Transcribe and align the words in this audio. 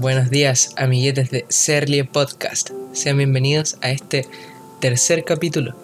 Buenos 0.00 0.30
días, 0.30 0.72
amiguetes 0.76 1.32
de 1.32 1.44
Serlie 1.48 2.04
Podcast. 2.04 2.70
Sean 2.92 3.16
bienvenidos 3.16 3.76
a 3.82 3.90
este 3.90 4.28
tercer 4.80 5.24
capítulo 5.24 5.74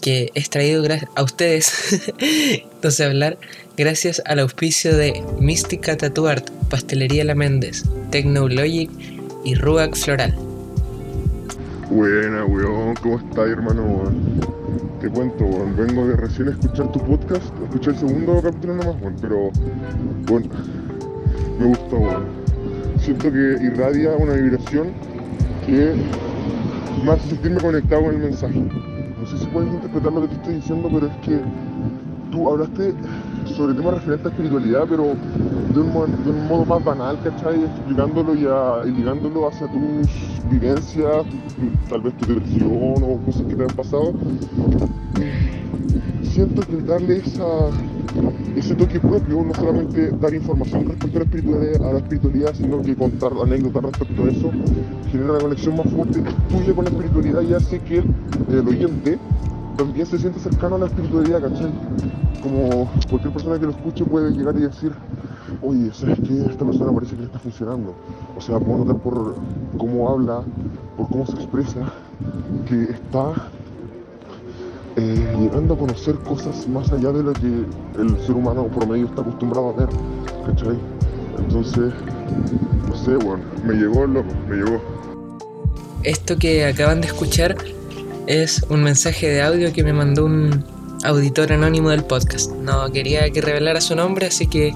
que 0.00 0.30
es 0.34 0.48
traído 0.48 0.82
a 1.14 1.22
ustedes, 1.22 2.10
sé 2.90 3.04
hablar, 3.04 3.36
gracias 3.76 4.22
al 4.24 4.38
auspicio 4.38 4.96
de 4.96 5.22
Mística 5.40 5.94
Tattoo 5.94 6.26
Art, 6.26 6.48
Pastelería 6.70 7.22
La 7.24 7.34
Méndez, 7.34 7.84
Technologic 8.10 8.90
y 9.44 9.54
Ruac 9.56 9.94
Floral. 9.94 10.34
Buena, 11.90 12.46
weón, 12.46 12.94
¿cómo 13.02 13.18
estás, 13.18 13.46
hermano? 13.50 14.10
Te 15.02 15.10
cuento, 15.10 15.44
weón, 15.44 15.76
vengo 15.76 16.06
de 16.06 16.16
recién 16.16 16.48
escuchar 16.48 16.90
tu 16.92 16.98
podcast, 17.00 17.44
escuché 17.62 17.90
el 17.90 17.98
segundo 17.98 18.40
capítulo 18.40 18.76
nomás, 18.76 19.02
weón, 19.02 19.16
pero, 19.20 19.50
bueno, 20.26 20.48
me 21.58 21.66
gustó, 21.66 21.96
weón 21.96 22.43
siento 23.04 23.30
que 23.30 23.58
irradia 23.62 24.12
una 24.12 24.32
vibración 24.32 24.88
que 25.66 25.94
me 27.04 27.12
hace 27.12 27.28
sentirme 27.28 27.60
conectado 27.60 28.04
con 28.04 28.14
el 28.14 28.20
mensaje. 28.20 28.58
No 29.20 29.26
sé 29.26 29.38
si 29.38 29.46
puedes 29.46 29.72
interpretar 29.72 30.12
lo 30.12 30.22
que 30.22 30.28
te 30.28 30.34
estoy 30.36 30.54
diciendo, 30.54 30.88
pero 30.90 31.06
es 31.08 31.16
que 31.16 31.38
tú 32.30 32.48
hablaste 32.48 32.94
sobre 33.56 33.74
temas 33.74 33.94
referentes 33.94 34.26
a 34.26 34.30
espiritualidad, 34.30 34.84
pero 34.88 35.14
de 35.74 35.80
un, 35.80 36.48
modo 36.48 36.64
más 36.64 36.82
banal, 36.82 37.18
¿cachai? 37.22 37.62
Explicándolo 37.62 38.34
y, 38.34 38.90
ligándolo 38.90 39.48
hacia 39.48 39.66
tus 39.66 40.08
vivencias, 40.50 41.26
tal 41.90 42.00
vez 42.00 42.16
tu 42.16 42.26
depresión 42.26 43.02
o 43.02 43.18
cosas 43.26 43.42
que 43.42 43.54
te 43.54 43.62
han 43.64 43.76
pasado. 43.76 44.14
Siento 46.22 46.62
que 46.62 46.76
darle 46.78 47.18
esa 47.18 47.68
ese 48.56 48.74
toque 48.74 49.00
propio, 49.00 49.42
no 49.42 49.54
solamente 49.54 50.10
dar 50.20 50.32
información 50.32 50.88
respecto 50.88 51.16
a 51.16 51.20
la 51.20 51.24
espiritualidad, 51.24 51.88
a 51.88 51.92
la 51.92 51.98
espiritualidad 51.98 52.54
sino 52.54 52.82
que 52.82 52.94
contar 52.94 53.32
anécdotas 53.42 53.82
respecto 53.82 54.24
a 54.24 54.30
eso, 54.30 54.50
genera 55.10 55.32
una 55.32 55.40
conexión 55.40 55.76
más 55.76 55.90
fuerte 55.90 56.22
tuya 56.48 56.74
con 56.74 56.84
la 56.84 56.90
espiritualidad 56.90 57.42
y 57.42 57.54
hace 57.54 57.80
que 57.80 57.98
el, 57.98 58.68
oyente 58.68 59.18
también 59.76 60.06
se 60.06 60.18
siente 60.18 60.38
cercano 60.38 60.76
a 60.76 60.78
la 60.78 60.86
espiritualidad, 60.86 61.42
¿cachai? 61.42 61.72
Como 62.42 62.90
cualquier 63.08 63.32
persona 63.32 63.58
que 63.58 63.66
lo 63.66 63.72
escuche 63.72 64.04
puede 64.04 64.30
llegar 64.30 64.56
y 64.56 64.60
decir, 64.60 64.92
oye, 65.62 65.90
¿sabes 65.92 66.18
qué? 66.20 66.46
Esta 66.48 66.64
persona 66.64 66.92
parece 66.92 67.14
que 67.14 67.22
le 67.22 67.26
está 67.26 67.38
funcionando. 67.38 67.94
O 68.36 68.40
sea, 68.40 68.60
puedo 68.60 68.84
notar 68.84 68.98
por 68.98 69.34
cómo 69.78 70.10
habla, 70.10 70.42
por 70.96 71.08
cómo 71.08 71.26
se 71.26 71.32
expresa, 71.32 71.80
que 72.68 72.84
está 72.84 73.32
eh, 74.96 75.36
llegando 75.38 75.74
a 75.74 75.78
conocer 75.78 76.14
cosas 76.20 76.68
más 76.68 76.90
allá 76.92 77.10
de 77.12 77.22
lo 77.22 77.32
que 77.32 77.64
el 77.98 78.20
ser 78.24 78.32
humano 78.32 78.68
promedio 78.68 79.06
está 79.06 79.22
acostumbrado 79.22 79.70
a 79.70 79.72
ver, 79.72 79.88
¿cachai? 80.46 80.78
Entonces, 81.38 81.92
no 82.88 82.96
sé, 82.96 83.16
bueno, 83.16 83.42
me 83.64 83.74
llegó 83.74 84.06
loco, 84.06 84.32
me 84.48 84.56
llegó. 84.56 84.80
Esto 86.04 86.36
que 86.36 86.66
acaban 86.66 87.00
de 87.00 87.08
escuchar 87.08 87.56
es 88.26 88.62
un 88.68 88.82
mensaje 88.82 89.28
de 89.28 89.42
audio 89.42 89.72
que 89.72 89.82
me 89.82 89.92
mandó 89.92 90.26
un 90.26 90.64
auditor 91.04 91.52
anónimo 91.52 91.90
del 91.90 92.04
podcast. 92.04 92.52
No 92.52 92.90
quería 92.92 93.28
que 93.30 93.40
revelara 93.40 93.80
su 93.80 93.96
nombre, 93.96 94.26
así 94.26 94.46
que 94.46 94.74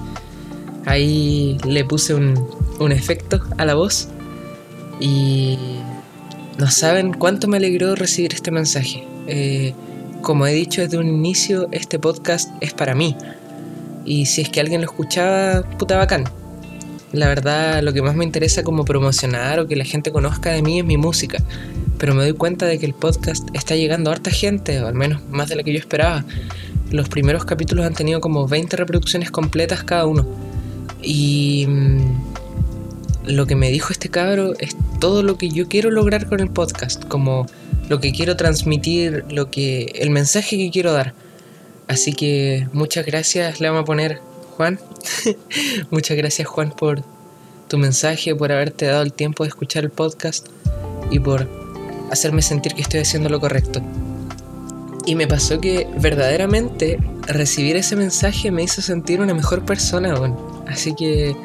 ahí 0.85 1.57
le 1.65 1.85
puse 1.85 2.13
un, 2.13 2.47
un 2.79 2.91
efecto 2.91 3.39
a 3.57 3.65
la 3.65 3.75
voz 3.75 4.09
y 4.99 5.57
no 6.57 6.69
saben 6.69 7.13
cuánto 7.13 7.47
me 7.47 7.57
alegró 7.57 7.95
recibir 7.95 8.33
este 8.33 8.51
mensaje. 8.51 9.07
Eh, 9.27 9.73
como 10.21 10.45
he 10.45 10.53
dicho 10.53 10.81
desde 10.81 10.97
un 10.97 11.07
inicio, 11.07 11.69
este 11.71 11.99
podcast 11.99 12.49
es 12.61 12.73
para 12.73 12.95
mí. 12.95 13.15
Y 14.05 14.25
si 14.25 14.41
es 14.41 14.49
que 14.49 14.59
alguien 14.59 14.81
lo 14.81 14.87
escuchaba, 14.87 15.63
puta 15.77 15.97
bacán. 15.97 16.25
La 17.11 17.27
verdad, 17.27 17.81
lo 17.81 17.93
que 17.93 18.01
más 18.01 18.15
me 18.15 18.25
interesa 18.25 18.63
como 18.63 18.85
promocionar 18.85 19.59
o 19.59 19.67
que 19.67 19.75
la 19.75 19.85
gente 19.85 20.11
conozca 20.11 20.51
de 20.51 20.61
mí 20.61 20.79
es 20.79 20.85
mi 20.85 20.97
música. 20.97 21.41
Pero 21.97 22.13
me 22.13 22.23
doy 22.23 22.33
cuenta 22.33 22.65
de 22.65 22.77
que 22.77 22.85
el 22.85 22.93
podcast 22.93 23.47
está 23.53 23.75
llegando 23.75 24.09
a 24.09 24.13
harta 24.13 24.31
gente, 24.31 24.81
o 24.81 24.87
al 24.87 24.93
menos 24.93 25.21
más 25.29 25.49
de 25.49 25.55
la 25.55 25.63
que 25.63 25.73
yo 25.73 25.79
esperaba. 25.79 26.25
Los 26.91 27.09
primeros 27.09 27.45
capítulos 27.45 27.85
han 27.85 27.93
tenido 27.93 28.21
como 28.21 28.47
20 28.47 28.77
reproducciones 28.77 29.31
completas 29.31 29.83
cada 29.83 30.05
uno. 30.05 30.25
Y 31.01 31.65
mm, 31.67 31.99
lo 33.25 33.47
que 33.47 33.55
me 33.55 33.69
dijo 33.71 33.91
este 33.91 34.09
cabro 34.09 34.53
es 34.59 34.75
todo 34.99 35.23
lo 35.23 35.37
que 35.37 35.49
yo 35.49 35.67
quiero 35.67 35.91
lograr 35.91 36.27
con 36.27 36.39
el 36.39 36.49
podcast, 36.49 37.05
como 37.05 37.47
lo 37.89 37.99
que 37.99 38.11
quiero 38.11 38.37
transmitir, 38.37 39.25
lo 39.29 39.51
que 39.51 39.91
el 39.95 40.11
mensaje 40.11 40.57
que 40.57 40.71
quiero 40.71 40.93
dar. 40.93 41.13
Así 41.87 42.13
que 42.13 42.67
muchas 42.71 43.05
gracias, 43.05 43.59
le 43.59 43.67
vamos 43.67 43.81
a 43.81 43.85
poner 43.85 44.21
Juan. 44.55 44.79
muchas 45.91 46.15
gracias 46.15 46.47
Juan 46.47 46.71
por 46.71 47.03
tu 47.67 47.77
mensaje, 47.77 48.35
por 48.35 48.51
haberte 48.51 48.85
dado 48.85 49.01
el 49.01 49.11
tiempo 49.11 49.43
de 49.43 49.49
escuchar 49.49 49.83
el 49.83 49.89
podcast 49.89 50.47
y 51.09 51.19
por 51.19 51.47
hacerme 52.11 52.41
sentir 52.41 52.73
que 52.73 52.81
estoy 52.81 53.01
haciendo 53.01 53.29
lo 53.29 53.39
correcto. 53.39 53.81
Y 55.05 55.15
me 55.15 55.27
pasó 55.27 55.59
que 55.59 55.87
verdaderamente 55.97 56.99
recibir 57.23 57.75
ese 57.75 57.95
mensaje 57.95 58.51
me 58.51 58.63
hizo 58.63 58.81
sentir 58.81 59.21
una 59.21 59.33
mejor 59.33 59.65
persona. 59.65 60.13
Bueno. 60.15 60.63
Así 60.67 60.93
que 60.93 61.35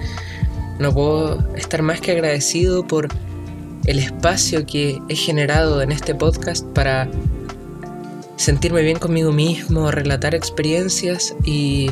no 0.78 0.92
puedo 0.92 1.56
estar 1.56 1.80
más 1.80 2.00
que 2.00 2.12
agradecido 2.12 2.86
por 2.86 3.08
el 3.86 3.98
espacio 3.98 4.64
que 4.66 5.00
he 5.08 5.16
generado 5.16 5.82
en 5.82 5.92
este 5.92 6.14
podcast 6.14 6.64
para 6.68 7.08
sentirme 8.36 8.82
bien 8.82 8.98
conmigo 8.98 9.32
mismo, 9.32 9.90
relatar 9.90 10.34
experiencias 10.34 11.34
y 11.44 11.90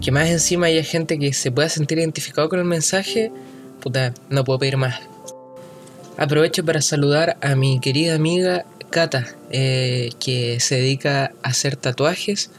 que 0.00 0.12
más 0.12 0.28
encima 0.28 0.66
haya 0.66 0.84
gente 0.84 1.18
que 1.18 1.32
se 1.32 1.50
pueda 1.50 1.68
sentir 1.68 1.98
identificado 1.98 2.48
con 2.48 2.58
el 2.58 2.64
mensaje, 2.64 3.32
puta, 3.80 4.14
no 4.30 4.44
puedo 4.44 4.60
pedir 4.60 4.76
más. 4.76 5.00
Aprovecho 6.16 6.64
para 6.64 6.80
saludar 6.80 7.36
a 7.40 7.56
mi 7.56 7.80
querida 7.80 8.14
amiga 8.14 8.64
Kata, 8.90 9.26
eh, 9.50 10.10
que 10.20 10.60
se 10.60 10.76
dedica 10.76 11.32
a 11.42 11.48
hacer 11.48 11.74
tatuajes. 11.74 12.50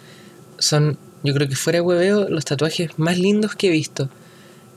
Son, 0.58 0.98
yo 1.24 1.34
creo 1.34 1.48
que 1.48 1.56
fuera 1.56 1.78
de 1.78 1.82
hueveo, 1.82 2.28
los 2.30 2.44
tatuajes 2.44 3.00
más 3.00 3.18
lindos 3.18 3.56
que 3.56 3.68
he 3.68 3.72
visto. 3.72 4.10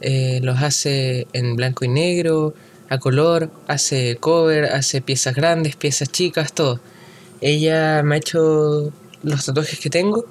Eh, 0.00 0.38
los 0.44 0.62
hace 0.62 1.26
en 1.32 1.56
blanco 1.56 1.84
y 1.84 1.88
negro, 1.88 2.54
a 2.88 2.99
color, 2.99 3.50
hace 3.66 4.16
cover, 4.16 4.65
hace 4.66 5.00
piezas 5.00 5.34
grandes, 5.34 5.76
piezas 5.76 6.10
chicas, 6.10 6.53
todo. 6.53 6.81
Ella 7.41 8.03
me 8.03 8.15
ha 8.15 8.19
hecho 8.19 8.93
los 9.22 9.44
tatuajes 9.44 9.78
que 9.78 9.91
tengo 9.91 10.26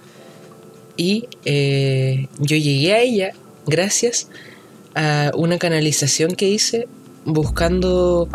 y 0.95 1.28
eh, 1.45 2.28
yo 2.40 2.57
llegué 2.57 2.94
a 2.94 3.01
ella 3.01 3.31
gracias 3.66 4.29
a 4.95 5.31
una 5.35 5.57
canalización 5.59 6.35
que 6.35 6.47
hice 6.47 6.88
buscando 7.25 8.28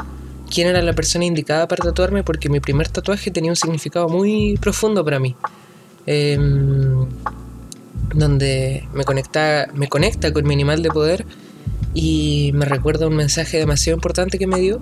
quién 0.50 0.68
era 0.68 0.82
la 0.82 0.92
persona 0.92 1.24
indicada 1.24 1.66
para 1.66 1.82
tatuarme 1.82 2.22
porque 2.22 2.48
mi 2.48 2.60
primer 2.60 2.88
tatuaje 2.88 3.30
tenía 3.30 3.50
un 3.50 3.56
significado 3.56 4.08
muy 4.08 4.56
profundo 4.60 5.04
para 5.04 5.18
mí. 5.18 5.34
Em, 6.06 7.06
donde 8.14 8.86
me 8.92 9.04
conecta, 9.04 9.68
me 9.74 9.88
conecta 9.88 10.32
con 10.32 10.46
mi 10.46 10.52
animal 10.54 10.82
de 10.82 10.90
poder 10.90 11.24
y 11.94 12.50
me 12.54 12.64
recuerda 12.64 13.06
un 13.06 13.16
mensaje 13.16 13.58
demasiado 13.58 13.96
importante 13.96 14.38
que 14.38 14.46
me 14.46 14.60
dio 14.60 14.80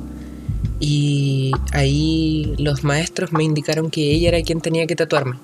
y 0.78 1.52
ahí 1.72 2.54
los 2.58 2.84
maestros 2.84 3.32
me 3.32 3.44
indicaron 3.44 3.90
que 3.90 4.12
ella 4.12 4.28
era 4.28 4.42
quien 4.42 4.60
tenía 4.60 4.86
que 4.86 4.96
tatuarme. 4.96 5.36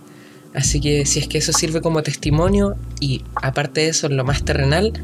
Así 0.54 0.80
que 0.80 1.04
si 1.04 1.18
es 1.18 1.28
que 1.28 1.38
eso 1.38 1.52
sirve 1.52 1.82
como 1.82 2.02
testimonio 2.02 2.76
y 2.98 3.22
aparte 3.34 3.82
de 3.82 3.88
eso, 3.88 4.08
lo 4.08 4.24
más 4.24 4.42
terrenal, 4.42 4.94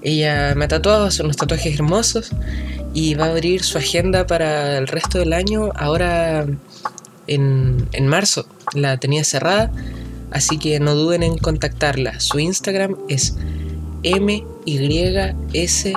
ella 0.00 0.54
me 0.56 0.64
ha 0.64 0.68
tatuado, 0.68 1.10
son 1.10 1.26
unos 1.26 1.36
tatuajes 1.36 1.74
hermosos 1.74 2.30
y 2.94 3.14
va 3.14 3.26
a 3.26 3.30
abrir 3.30 3.62
su 3.62 3.76
agenda 3.76 4.26
para 4.26 4.78
el 4.78 4.86
resto 4.86 5.18
del 5.18 5.34
año 5.34 5.70
ahora 5.74 6.46
en, 7.26 7.88
en 7.92 8.06
marzo. 8.06 8.46
La 8.72 8.96
tenía 8.96 9.24
cerrada, 9.24 9.70
así 10.30 10.58
que 10.58 10.80
no 10.80 10.94
duden 10.94 11.22
en 11.22 11.36
contactarla. 11.36 12.18
Su 12.20 12.38
Instagram 12.38 12.96
es 13.08 13.36
M-Y-S-T 14.06 15.94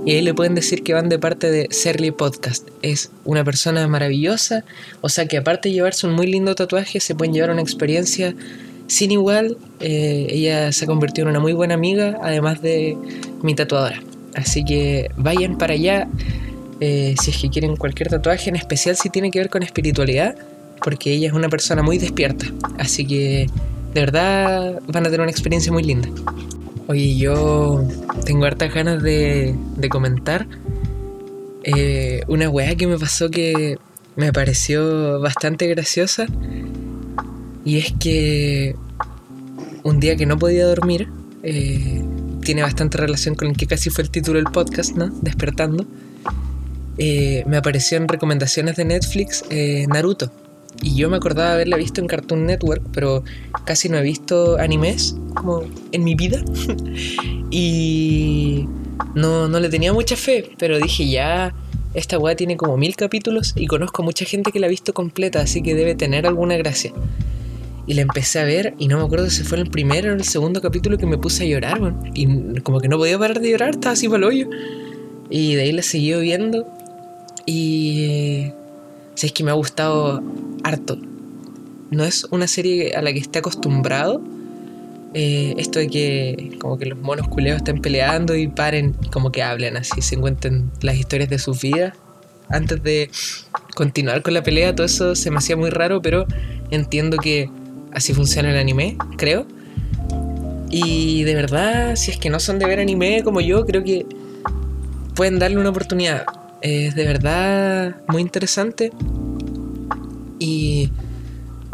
Y 0.04 0.14
ahí 0.14 0.22
le 0.22 0.34
pueden 0.34 0.56
decir 0.56 0.82
que 0.82 0.96
van 0.96 1.10
de 1.10 1.20
parte 1.20 1.52
de 1.52 1.68
Serly 1.70 2.10
Podcast. 2.10 2.68
Es 2.82 3.12
una 3.24 3.44
persona 3.44 3.88
maravillosa. 3.88 4.66
O 5.02 5.10
sea 5.10 5.28
que 5.28 5.38
aparte 5.38 5.70
de 5.70 5.76
llevarse 5.76 6.08
un 6.08 6.14
muy 6.14 6.26
lindo 6.26 6.56
tatuaje, 6.56 7.00
se 7.00 7.14
pueden 7.14 7.36
llevar 7.36 7.52
una 7.52 7.62
experiencia 7.62 8.34
sin 8.88 9.12
igual, 9.12 9.58
eh, 9.80 10.28
ella 10.30 10.72
se 10.72 10.86
ha 10.86 10.88
convertido 10.88 11.28
en 11.28 11.32
una 11.32 11.40
muy 11.40 11.54
buena 11.54 11.74
amiga, 11.74 12.18
además 12.22 12.62
de 12.62 12.98
mi 13.42 13.54
tatuadora. 13.54 14.02
Así 14.36 14.64
que 14.64 15.10
vayan 15.18 15.58
para 15.58 15.74
allá 15.74 16.08
eh, 16.80 17.16
si 17.20 17.32
es 17.32 17.38
que 17.38 17.50
quieren 17.50 17.76
cualquier 17.76 18.10
tatuaje, 18.10 18.50
en 18.50 18.56
especial 18.56 18.96
si 18.96 19.10
tiene 19.10 19.32
que 19.32 19.40
ver 19.40 19.50
con 19.50 19.64
espiritualidad, 19.64 20.36
porque 20.84 21.12
ella 21.14 21.28
es 21.28 21.34
una 21.34 21.50
persona 21.50 21.82
muy 21.82 21.98
despierta. 21.98 22.46
Así 22.78 23.06
que 23.06 23.48
de 23.94 24.00
verdad 24.00 24.80
van 24.88 25.06
a 25.06 25.10
tener 25.10 25.22
una 25.22 25.32
experiencia 25.32 25.72
muy 25.72 25.84
linda. 25.84 26.10
Oye, 26.88 27.18
yo 27.18 27.86
tengo 28.26 28.46
hartas 28.46 28.74
ganas 28.74 29.04
de, 29.04 29.56
de 29.76 29.90
comentar 29.90 30.48
eh, 31.64 32.22
una 32.28 32.50
weá 32.50 32.76
que 32.76 32.88
me 32.88 32.98
pasó 32.98 33.30
que 33.30 33.78
me 34.16 34.32
pareció 34.32 35.20
bastante 35.20 35.68
graciosa. 35.68 36.28
Y 37.68 37.80
es 37.80 37.92
que 38.00 38.78
un 39.84 40.00
día 40.00 40.16
que 40.16 40.26
no 40.26 40.40
podía 40.40 40.66
dormir, 40.66 41.10
eh, 41.44 42.02
tiene 42.42 42.62
bastante 42.62 42.98
relación 42.98 43.36
con 43.36 43.50
el 43.50 43.58
que 43.58 43.68
casi 43.68 43.90
fue 43.90 44.06
el 44.06 44.10
título 44.10 44.38
del 44.38 44.50
podcast, 44.50 44.96
¿no? 44.96 45.10
Despertando. 45.22 45.86
Eh, 46.98 47.44
me 47.46 47.58
apareció 47.58 47.98
en 47.98 48.08
recomendaciones 48.08 48.78
de 48.78 48.86
Netflix 48.86 49.44
Naruto. 49.90 50.32
Y 50.82 50.96
yo 50.96 51.10
me 51.10 51.18
acordaba 51.18 51.52
haberla 51.52 51.76
visto 51.76 52.00
en 52.00 52.08
Cartoon 52.08 52.46
Network, 52.46 52.84
pero 52.94 53.26
casi 53.66 53.90
no 53.90 53.98
he 53.98 54.02
visto 54.02 54.58
animes 54.58 55.18
como 55.34 55.66
en 55.92 56.06
mi 56.06 56.16
vida. 56.16 56.42
y 57.52 58.66
no, 59.14 59.50
no 59.50 59.60
le 59.60 59.68
tenía 59.68 59.92
mucha 59.92 60.16
fe, 60.16 60.52
pero 60.58 60.80
dije 60.80 61.10
ya, 61.10 61.54
esta 61.94 62.18
weá 62.18 62.34
tiene 62.34 62.56
como 62.56 62.78
mil 62.78 62.96
capítulos 62.96 63.52
y 63.58 63.68
conozco 63.68 64.04
mucha 64.04 64.24
gente 64.24 64.54
que 64.54 64.60
la 64.62 64.68
ha 64.68 64.70
visto 64.70 64.94
completa, 64.94 65.42
así 65.42 65.62
que 65.62 65.76
debe 65.76 65.96
tener 65.96 66.26
alguna 66.26 66.56
gracia. 66.56 66.94
Y 67.88 67.94
la 67.94 68.02
empecé 68.02 68.40
a 68.40 68.44
ver 68.44 68.74
y 68.78 68.88
no 68.88 68.98
me 68.98 69.06
acuerdo 69.06 69.30
si 69.30 69.44
fue 69.44 69.58
el 69.58 69.70
primero 69.70 70.12
o 70.12 70.14
el 70.14 70.24
segundo 70.24 70.62
capítulo 70.62 70.98
que 70.98 71.06
me 71.06 71.18
puse 71.18 71.46
a 71.46 71.48
llorar, 71.48 71.96
Y 72.14 72.60
como 72.60 72.80
que 72.80 72.90
no 72.90 72.98
podía 72.98 73.18
parar 73.18 73.40
de 73.40 73.50
llorar, 73.50 73.72
estaba 73.72 73.94
así 73.94 74.08
para 74.08 74.18
el 74.18 74.24
hoyo. 74.26 74.50
Y 75.30 75.56
de 75.56 75.62
ahí 75.64 75.72
la 75.72 75.82
seguí 75.82 76.14
viendo 76.16 76.68
y... 77.46 78.52
Si 79.16 79.26
es 79.26 79.32
que 79.32 79.44
me 79.44 79.50
ha 79.50 79.56
gustado 79.56 80.22
harto. 80.64 81.00
No 81.90 82.04
es 82.04 82.26
una 82.30 82.46
serie 82.48 82.94
a 82.96 83.02
la 83.02 83.12
que 83.12 83.18
esté 83.18 83.40
acostumbrado, 83.40 84.22
eh, 85.14 85.56
esto 85.58 85.80
de 85.80 85.88
que 85.88 86.52
como 86.60 86.78
que 86.78 86.86
los 86.86 87.00
monos 87.00 87.28
culeos 87.28 87.58
estén 87.58 87.82
peleando 87.82 88.36
y 88.36 88.48
paren, 88.48 88.94
como 89.12 89.32
que 89.32 89.42
hablen 89.42 89.78
así, 89.78 90.02
se 90.04 90.16
encuentren 90.16 90.70
las 90.82 90.98
historias 90.98 91.30
de 91.30 91.40
sus 91.40 91.60
vidas 91.60 91.94
antes 92.50 92.82
de 92.84 93.10
continuar 93.76 94.22
con 94.22 94.34
la 94.34 94.44
pelea, 94.44 94.76
todo 94.76 94.86
eso 94.86 95.16
se 95.16 95.32
me 95.32 95.38
hacía 95.38 95.58
muy 95.58 95.70
raro, 95.70 96.02
pero 96.02 96.26
entiendo 96.72 97.18
que 97.18 97.50
así 97.98 98.14
funciona 98.14 98.52
el 98.52 98.58
anime, 98.58 98.98
creo. 99.18 99.46
Y 100.70 101.24
de 101.24 101.36
verdad, 101.36 101.96
si 101.96 102.12
es 102.12 102.18
que 102.18 102.30
no 102.30 102.40
son 102.40 102.60
de 102.60 102.66
ver 102.66 102.80
anime 102.80 103.24
como 103.24 103.42
yo, 103.42 103.66
creo 103.66 103.84
que 103.84 104.06
pueden 105.16 105.40
darle 105.40 105.58
una 105.58 105.70
oportunidad. 105.70 106.26
Es 106.62 106.96
de 106.96 107.06
verdad 107.06 107.98
muy 108.08 108.22
interesante. 108.22 108.92
Y 110.40 110.92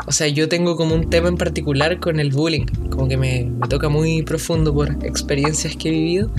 o 0.05 0.11
sea, 0.11 0.27
yo 0.27 0.49
tengo 0.49 0.75
como 0.75 0.95
un 0.95 1.09
tema 1.09 1.27
en 1.27 1.37
particular 1.37 1.99
con 1.99 2.19
el 2.19 2.31
bullying, 2.31 2.65
como 2.89 3.07
que 3.07 3.17
me, 3.17 3.51
toca 3.69 3.89
muy 3.89 4.23
profundo 4.23 4.73
por 4.73 4.89
experiencias 5.05 5.75
que 5.75 5.89
he 5.89 5.91
vivido. 5.91 6.31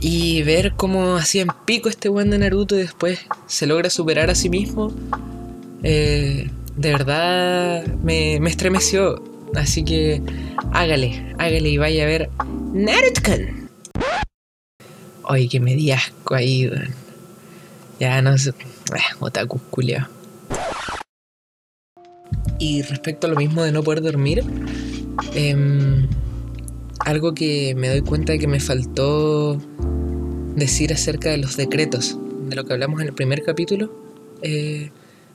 Y 0.00 0.42
ver 0.42 0.74
cómo 0.76 1.16
hacía 1.16 1.42
en 1.42 1.48
pico 1.66 1.88
este 1.88 2.08
buen 2.08 2.30
de 2.30 2.38
Naruto 2.38 2.76
y 2.76 2.78
después 2.78 3.20
se 3.46 3.66
logra 3.66 3.88
superar 3.88 4.30
a 4.30 4.34
sí 4.34 4.50
mismo, 4.50 4.92
eh, 5.82 6.50
de 6.76 6.92
verdad 6.92 7.86
me, 8.02 8.36
estremeció. 8.36 9.22
Así 9.54 9.84
que 9.84 10.20
hágale, 10.72 11.34
hágale 11.38 11.68
y 11.68 11.78
vaya 11.78 12.04
a 12.04 12.06
ver 12.06 12.30
Naruto. 12.72 13.30
Oye, 15.24 15.48
que 15.48 15.60
me 15.60 15.74
di 15.74 15.92
ahí, 16.30 16.70
Ya 17.98 18.20
no 18.20 18.36
sé. 18.36 18.50
Eh, 18.50 19.14
otaku 19.20 19.58
culiao. 19.70 20.08
Y 22.58 22.82
respecto 22.82 23.26
a 23.26 23.30
lo 23.30 23.36
mismo 23.36 23.62
de 23.62 23.72
no 23.72 23.82
poder 23.82 24.02
dormir, 24.02 24.44
em, 25.34 26.08
algo 27.00 27.34
que 27.34 27.74
me 27.74 27.88
doy 27.88 28.02
cuenta 28.02 28.32
de 28.32 28.38
que 28.38 28.46
me 28.46 28.60
faltó 28.60 29.60
decir 30.54 30.92
acerca 30.92 31.30
de 31.30 31.38
los 31.38 31.56
decretos, 31.56 32.18
de 32.48 32.56
lo 32.56 32.64
que 32.64 32.72
hablamos 32.72 33.00
en 33.00 33.08
el 33.08 33.14
primer 33.14 33.42
capítulo. 33.42 33.90
Eh, 34.42 34.90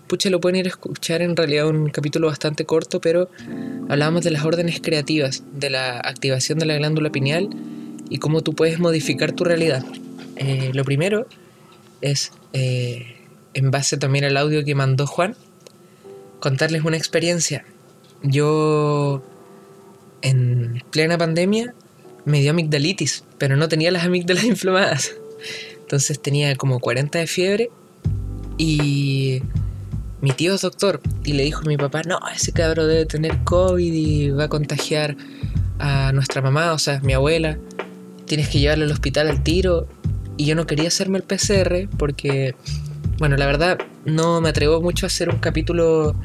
pucha, 0.09 0.29
lo 0.29 0.41
pueden 0.41 0.57
ir 0.57 0.65
a 0.65 0.69
escuchar 0.69 1.21
en 1.21 1.37
realidad 1.37 1.67
un 1.67 1.89
capítulo 1.89 2.27
bastante 2.27 2.65
corto, 2.65 2.99
pero 2.99 3.29
hablábamos 3.87 4.23
de 4.25 4.31
las 4.31 4.43
órdenes 4.43 4.81
creativas, 4.81 5.43
de 5.53 5.69
la 5.69 5.99
activación 5.99 6.59
de 6.59 6.65
la 6.65 6.75
glándula 6.75 7.11
pineal 7.11 7.49
y 8.09 8.17
cómo 8.17 8.41
tú 8.41 8.53
puedes 8.53 8.79
modificar 8.79 9.31
tu 9.31 9.45
realidad. 9.45 9.85
Eh, 10.35 10.71
lo 10.73 10.83
primero 10.83 11.27
es, 12.01 12.33
eh, 12.53 13.17
en 13.53 13.71
base 13.71 13.97
también 13.97 14.25
al 14.25 14.35
audio 14.35 14.65
que 14.65 14.75
mandó 14.75 15.07
Juan, 15.07 15.35
contarles 16.39 16.83
una 16.83 16.97
experiencia. 16.97 17.63
Yo 18.23 19.23
en 20.21 20.83
plena 20.91 21.17
pandemia 21.17 21.73
me 22.25 22.41
dio 22.41 22.51
amigdalitis, 22.51 23.23
pero 23.37 23.55
no 23.55 23.69
tenía 23.69 23.91
las 23.91 24.05
amígdalas 24.05 24.43
inflamadas. 24.55 25.15
Entonces 25.81 26.19
tenía 26.19 26.55
como 26.55 26.79
40 26.79 27.19
de 27.19 27.27
fiebre 27.27 27.69
y 28.57 29.41
mi 30.21 30.31
tío 30.31 30.55
es 30.55 30.61
doctor 30.61 31.01
y 31.23 31.33
le 31.33 31.43
dijo 31.43 31.61
a 31.61 31.67
mi 31.67 31.77
papá, 31.77 32.01
no, 32.03 32.19
ese 32.35 32.51
cabrón 32.51 32.87
debe 32.87 33.05
tener 33.05 33.43
COVID 33.43 33.93
y 33.93 34.29
va 34.31 34.45
a 34.45 34.49
contagiar 34.49 35.15
a 35.79 36.11
nuestra 36.11 36.41
mamá, 36.41 36.73
o 36.73 36.79
sea, 36.79 36.99
mi 37.01 37.13
abuela. 37.13 37.57
Tienes 38.25 38.49
que 38.49 38.59
llevarlo 38.59 38.85
al 38.85 38.91
hospital 38.91 39.27
al 39.29 39.43
tiro. 39.43 39.87
Y 40.37 40.45
yo 40.45 40.55
no 40.55 40.65
quería 40.65 40.87
hacerme 40.87 41.17
el 41.17 41.23
PCR 41.23 41.89
porque 41.97 42.55
bueno, 43.19 43.35
la 43.35 43.45
verdad 43.45 43.77
no 44.05 44.39
me 44.39 44.49
atrevo 44.49 44.81
mucho 44.81 45.05
a 45.05 45.07
hacer 45.07 45.29
un 45.29 45.39
capítulo 45.39 46.15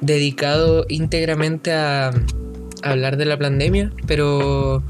dedicado 0.00 0.86
íntegramente 0.88 1.72
a, 1.72 2.12
hablar 2.82 3.18
de 3.18 3.26
la 3.26 3.36
pandemia, 3.36 3.92
pero 4.06 4.82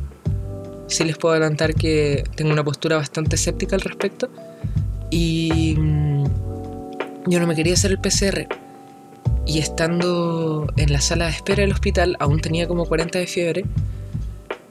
sí 0.87 1.03
les 1.05 1.17
puedo 1.17 1.33
adelantar 1.33 1.75
que 1.75 2.23
tengo 2.37 2.53
una 2.53 2.63
postura 2.63 2.97
bastante 2.97 3.35
escéptica 3.35 3.75
al 3.75 3.83
respecto 3.83 4.31
y 5.11 5.75
yo 7.31 7.39
no 7.39 7.47
me 7.47 7.55
quería 7.55 7.75
hacer 7.75 7.93
el 7.93 7.99
PCR 7.99 8.49
y 9.47 9.59
estando 9.59 10.67
en 10.77 10.93
la 10.93 11.01
sala 11.01 11.27
de 11.27 11.33
espera 11.33 11.63
del 11.63 11.73
hospital, 11.73 12.17
aún 12.19 12.41
tenía 12.41 12.67
como 12.67 12.87
40 12.87 13.19
de 13.19 13.27
fiebre, 13.27 13.65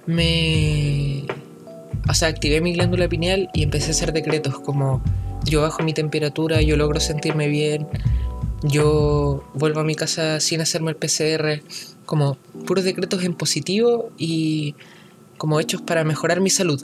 me... 0.06 1.26
O 2.10 2.14
sea, 2.14 2.28
activé 2.28 2.60
mi 2.60 2.74
glándula 2.74 3.08
pineal 3.08 3.50
y 3.54 3.64
empecé 3.64 3.88
a 3.88 3.92
hacer 3.92 4.14
decretos 4.14 4.60
como 4.60 5.02
yo 5.46 5.62
bajo 5.62 5.84
mi 5.84 5.94
temperatura, 5.94 6.62
yo 6.62 6.76
logro 6.76 7.00
sentirme 7.00 7.48
bien, 7.48 7.88
yo 8.64 9.44
vuelvo 9.54 9.80
a 9.80 9.84
mi 9.84 9.96
casa 9.96 10.40
sin 10.40 10.60
hacerme 10.60 10.92
el 10.92 10.98
PCR, 10.98 11.62
como 12.06 12.36
puros 12.66 12.84
decretos 12.84 13.24
en 13.24 13.36
positivo 13.36 14.12
y 14.18 14.76
como 15.38 15.60
hechos 15.60 15.82
para 15.82 16.04
mejorar 16.04 16.42
mi 16.42 16.50
salud. 16.50 16.82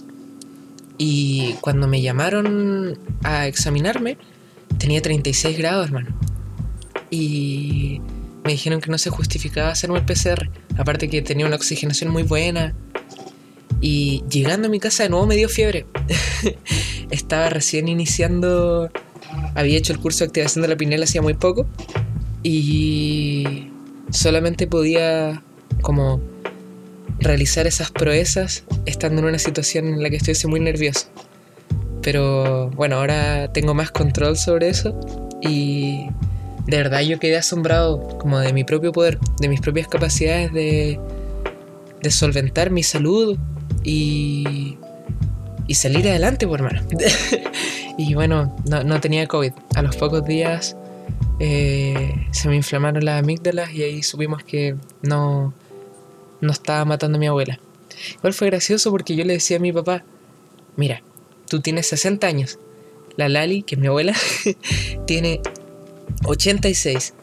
Y 0.98 1.54
cuando 1.62 1.88
me 1.88 2.02
llamaron 2.02 2.98
a 3.24 3.48
examinarme, 3.48 4.18
tenía 4.78 5.02
36 5.02 5.58
grados, 5.58 5.88
hermano. 5.88 6.18
Y 7.10 8.02
me 8.44 8.52
dijeron 8.52 8.82
que 8.82 8.92
no 8.92 8.98
se 8.98 9.10
justificaba 9.10 9.70
hacerme 9.70 10.00
el 10.00 10.06
PCR. 10.06 10.50
Aparte 10.78 11.10
que 11.10 11.22
tenía 11.22 11.46
una 11.46 11.56
oxigenación 11.56 12.12
muy 12.12 12.24
buena. 12.24 12.76
Y 13.82 14.24
llegando 14.30 14.68
a 14.68 14.72
mi 14.72 14.80
casa 14.80 15.04
de 15.04 15.10
nuevo 15.10 15.26
me 15.26 15.36
dio 15.36 15.50
fiebre. 15.50 15.86
Estaba 17.10 17.50
recién 17.50 17.88
iniciando, 17.88 18.90
había 19.54 19.78
hecho 19.78 19.94
el 19.94 20.00
curso 20.00 20.20
de 20.20 20.28
activación 20.28 20.62
de 20.64 20.68
la 20.70 20.76
pinela 20.76 21.06
hacía 21.06 21.22
muy 21.22 21.36
poco 21.36 21.68
y 22.42 23.72
solamente 24.12 24.68
podía 24.68 25.42
como 25.82 26.22
realizar 27.20 27.66
esas 27.66 27.90
proezas 27.90 28.64
estando 28.86 29.22
en 29.22 29.28
una 29.28 29.40
situación 29.40 29.88
en 29.88 30.04
la 30.04 30.10
que 30.10 30.18
estoy 30.18 30.36
muy 30.50 30.60
nervioso. 30.60 31.08
Pero 32.06 32.70
bueno, 32.70 32.98
ahora 32.98 33.52
tengo 33.52 33.74
más 33.74 33.90
control 33.90 34.38
sobre 34.38 34.70
eso 34.70 34.96
y 35.42 36.06
de 36.68 36.78
verdad 36.78 37.02
yo 37.02 37.18
quedé 37.18 37.36
asombrado 37.36 38.20
como 38.20 38.38
de 38.38 38.54
mi 38.54 38.64
propio 38.64 38.92
poder, 38.92 39.18
de 39.40 39.50
mis 39.50 39.60
propias 39.60 39.88
capacidades 39.88 40.54
de, 40.54 41.00
solventar 42.12 42.70
mi 42.70 42.84
salud 42.84 43.40
y 43.84 44.78
y 45.68 45.74
salir 45.74 46.08
adelante, 46.08 46.46
por 46.46 46.60
hermano. 46.60 46.84
y 47.98 48.14
bueno, 48.14 48.56
no, 48.70 49.02
tenía 49.02 49.26
COVID. 49.26 49.54
A 49.74 49.82
los 49.82 49.96
pocos 49.96 50.24
días 50.24 50.78
eh, 51.40 52.28
se 52.30 52.50
me 52.50 52.56
inflamaron 52.56 53.04
las 53.04 53.20
amígdalas 53.24 53.74
y 53.74 53.82
ahí 53.82 54.04
supimos 54.04 54.44
que 54.44 54.76
no, 55.02 55.56
no 56.40 56.52
estaba 56.52 56.86
matando 56.86 57.18
a 57.18 57.20
mi 57.20 57.26
abuela. 57.26 57.60
Igual 58.20 58.34
fue 58.36 58.46
gracioso 58.46 58.92
porque 58.92 59.16
yo 59.16 59.26
le 59.26 59.34
decía 59.34 59.58
a 59.58 59.60
mi 59.60 59.74
papá, 59.74 60.04
mira, 60.76 61.02
tú 61.56 61.62
tienes 61.62 61.88
60 61.88 62.28
años. 62.28 62.60
La 63.16 63.30
Lali, 63.30 63.64
que 63.64 63.76
es 63.76 63.82
mi 63.82 63.88
abuela, 63.88 64.14
tiene 65.08 65.42
86. 66.26 67.14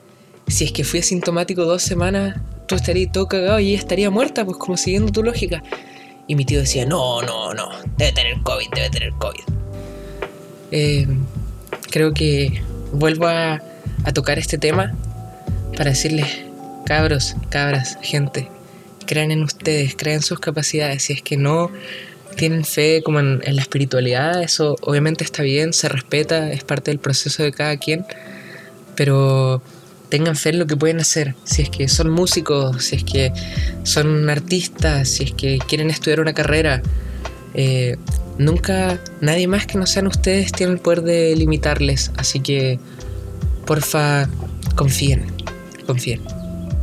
Si 0.46 0.64
es 0.64 0.72
que 0.72 0.84
fui 0.84 1.00
asintomático 1.00 1.64
dos 1.64 1.82
semanas, 1.82 2.40
tú 2.66 2.74
estarías 2.74 3.12
todo 3.12 3.28
cagado 3.28 3.60
y 3.60 3.70
ella 3.70 3.78
estaría 3.78 4.10
muerta, 4.10 4.44
pues 4.44 4.56
como 4.56 4.76
siguiendo 4.76 5.12
tu 5.12 5.22
lógica. 5.22 5.62
Y 6.26 6.34
mi 6.34 6.44
tío 6.44 6.60
decía, 6.60 6.86
no, 6.86 7.20
no, 7.22 7.52
no, 7.52 7.68
debe 7.98 8.12
tener 8.12 8.40
COVID, 8.42 8.68
debe 8.74 8.90
tener 8.90 9.12
COVID. 9.18 9.42
Eh, 10.70 11.06
creo 11.90 12.14
que 12.14 12.62
vuelvo 12.92 13.26
a, 13.26 13.60
tocar 14.14 14.38
este 14.38 14.58
tema 14.58 14.94
para 15.76 15.90
decirles, 15.90 16.26
cabros, 16.86 17.36
cabras, 17.50 17.98
gente, 18.02 18.48
crean 19.06 19.30
en 19.30 19.42
ustedes, 19.42 19.94
crean 19.94 20.22
sus 20.22 20.40
capacidades. 20.40 21.02
Si 21.02 21.12
es 21.12 21.22
que 21.22 21.36
no 21.36 21.70
tienen 22.36 22.64
fe 22.64 23.02
como 23.04 23.20
en, 23.20 23.40
la 23.44 23.60
espiritualidad, 23.60 24.42
eso 24.42 24.76
obviamente 24.82 25.24
está 25.24 25.42
bien, 25.42 25.72
se 25.72 25.88
respeta, 25.88 26.50
es 26.50 26.64
parte 26.64 26.90
del 26.90 26.98
proceso 26.98 27.42
de 27.42 27.52
cada 27.52 27.76
quien, 27.76 28.04
pero 28.96 29.62
tengan 30.08 30.36
fe 30.36 30.50
en 30.50 30.58
lo 30.58 30.66
que 30.66 30.76
pueden 30.76 31.00
hacer. 31.00 31.34
Si 31.44 31.62
es 31.62 31.70
que 31.70 31.88
son 31.88 32.10
músicos, 32.10 32.84
si 32.84 32.96
es 32.96 33.04
que 33.04 33.32
son 33.84 34.28
artistas, 34.28 35.08
si 35.08 35.24
es 35.24 35.32
que 35.32 35.58
quieren 35.66 35.90
estudiar 35.90 36.20
una 36.20 36.34
carrera, 36.34 36.82
eh, 37.54 37.96
nunca 38.38 38.98
nadie 39.20 39.46
más 39.46 39.66
que 39.66 39.78
no 39.78 39.86
sean 39.86 40.06
ustedes 40.06 40.52
tiene 40.52 40.74
el 40.74 40.78
poder 40.80 41.02
de 41.02 41.34
limitarles. 41.36 42.12
Así 42.16 42.40
que, 42.40 42.78
porfa, 43.66 44.28
confíen, 44.74 45.26
confíen. 45.86 46.20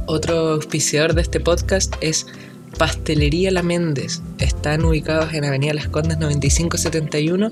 Otro 0.08 0.54
auspiciador 0.54 1.14
de 1.14 1.22
este 1.22 1.40
podcast 1.40 1.94
es 2.02 2.26
Pastelería 2.80 3.52
La 3.52 3.62
Méndez. 3.62 4.22
Están 4.40 4.86
ubicados 4.86 5.34
en 5.34 5.44
Avenida 5.44 5.74
Las 5.74 5.90
Condes 5.90 6.18
9571 6.18 7.52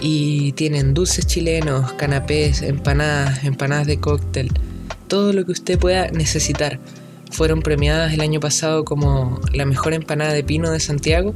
y 0.00 0.50
tienen 0.52 0.94
dulces 0.94 1.28
chilenos, 1.28 1.92
canapés, 1.92 2.60
empanadas, 2.62 3.44
empanadas 3.44 3.86
de 3.86 4.00
cóctel, 4.00 4.50
todo 5.06 5.32
lo 5.32 5.46
que 5.46 5.52
usted 5.52 5.78
pueda 5.78 6.08
necesitar. 6.08 6.80
Fueron 7.30 7.62
premiadas 7.62 8.12
el 8.12 8.20
año 8.20 8.40
pasado 8.40 8.84
como 8.84 9.40
la 9.52 9.64
mejor 9.64 9.94
empanada 9.94 10.32
de 10.32 10.42
pino 10.42 10.72
de 10.72 10.80
Santiago, 10.80 11.32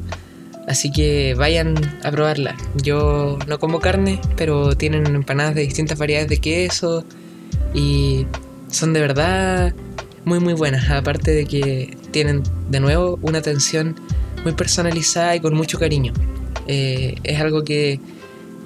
así 0.66 0.90
que 0.90 1.34
vayan 1.34 1.76
a 2.02 2.10
probarla. 2.10 2.56
Yo 2.82 3.38
no 3.46 3.60
como 3.60 3.78
carne, 3.78 4.20
pero 4.36 4.74
tienen 4.74 5.06
empanadas 5.06 5.54
de 5.54 5.62
distintas 5.62 5.96
variedades 5.96 6.28
de 6.28 6.38
queso 6.38 7.04
y 7.72 8.26
son 8.68 8.92
de 8.94 9.00
verdad 9.00 9.74
muy 10.24 10.40
muy 10.40 10.54
buenas, 10.54 10.90
aparte 10.90 11.30
de 11.30 11.46
que 11.46 11.99
tienen 12.10 12.42
de 12.68 12.80
nuevo 12.80 13.18
una 13.22 13.38
atención 13.38 13.96
muy 14.44 14.52
personalizada 14.52 15.36
y 15.36 15.40
con 15.40 15.54
mucho 15.54 15.78
cariño. 15.78 16.12
Eh, 16.66 17.16
es 17.24 17.40
algo 17.40 17.64
que 17.64 18.00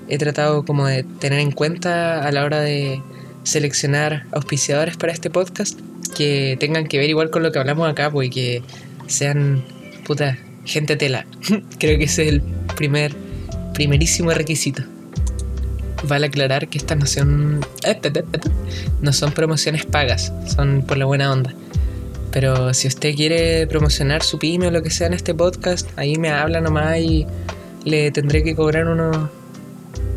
he 0.08 0.18
tratado 0.18 0.64
como 0.64 0.86
de 0.86 1.04
tener 1.04 1.40
en 1.40 1.50
cuenta 1.50 2.26
a 2.26 2.32
la 2.32 2.44
hora 2.44 2.60
de 2.60 3.00
seleccionar 3.42 4.26
auspiciadores 4.32 4.96
para 4.96 5.12
este 5.12 5.30
podcast 5.30 5.78
que 6.16 6.56
tengan 6.60 6.86
que 6.86 6.98
ver 6.98 7.08
igual 7.08 7.30
con 7.30 7.42
lo 7.42 7.52
que 7.52 7.58
hablamos 7.58 7.88
acá, 7.88 8.10
pues 8.10 8.30
que 8.30 8.62
sean 9.06 9.64
puta 10.06 10.38
gente 10.64 10.96
tela. 10.96 11.26
Creo 11.78 11.98
que 11.98 12.04
ese 12.04 12.22
es 12.22 12.28
el 12.34 12.42
primer 12.76 13.14
primerísimo 13.74 14.30
requisito. 14.30 14.82
Vale 16.04 16.26
aclarar 16.26 16.68
que 16.68 16.78
estas 16.78 16.98
no 16.98 17.06
son 17.06 17.60
no 19.02 19.12
son 19.12 19.32
promociones 19.32 19.84
pagas, 19.84 20.32
son 20.54 20.82
por 20.86 20.96
la 20.96 21.06
buena 21.06 21.32
onda. 21.32 21.54
Pero 22.34 22.74
si 22.74 22.88
usted 22.88 23.14
quiere 23.14 23.64
promocionar 23.68 24.24
su 24.24 24.40
pyme 24.40 24.66
o 24.66 24.70
lo 24.72 24.82
que 24.82 24.90
sea 24.90 25.06
en 25.06 25.12
este 25.12 25.32
podcast, 25.32 25.88
ahí 25.96 26.16
me 26.16 26.30
habla 26.30 26.60
nomás 26.60 26.98
y 26.98 27.28
le 27.84 28.10
tendré 28.10 28.42
que 28.42 28.56
cobrar 28.56 28.88
unos 28.88 29.30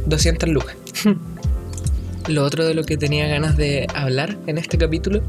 200 0.07 0.49
lucas. 0.49 0.75
lo 2.27 2.43
otro 2.43 2.65
de 2.65 2.73
lo 2.73 2.83
que 2.85 2.97
tenía 2.97 3.27
ganas 3.27 3.55
de 3.55 3.85
hablar 3.93 4.35
en 4.47 4.57
este 4.57 4.79
capítulo, 4.79 5.21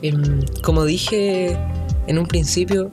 em, 0.00 0.42
como 0.62 0.84
dije 0.84 1.58
en 2.06 2.20
un 2.20 2.28
principio, 2.28 2.92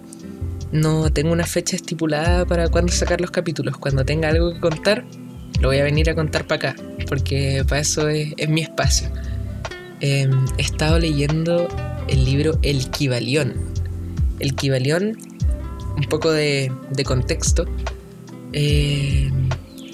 no 0.71 1.13
tengo 1.13 1.33
una 1.33 1.45
fecha 1.45 1.75
estipulada 1.75 2.47
para 2.47 2.67
cuándo 2.69 2.91
sacar 2.91 3.21
los 3.21 3.29
capítulos. 3.29 3.77
Cuando 3.77 4.03
tenga 4.03 4.29
algo 4.29 4.55
que 4.55 4.59
contar, 4.59 5.05
lo 5.61 5.67
voy 5.67 5.77
a 5.77 5.83
venir 5.83 6.09
a 6.09 6.15
contar 6.15 6.47
para 6.47 6.71
acá, 6.71 6.83
porque 7.07 7.63
para 7.69 7.79
eso 7.79 8.09
es, 8.09 8.49
mi 8.49 8.61
espacio. 8.61 9.07
Em, 9.99 10.47
he 10.57 10.63
estado 10.63 10.97
leyendo 10.97 11.67
el 12.07 12.25
libro 12.25 12.57
El 12.61 12.89
Kibalión. 12.89 13.53
El 14.39 14.55
Kibalión, 14.55 15.17
un 15.95 16.03
poco 16.09 16.31
de, 16.31 16.71
de 16.91 17.03
contexto. 17.03 17.65
Eh, 18.53 19.31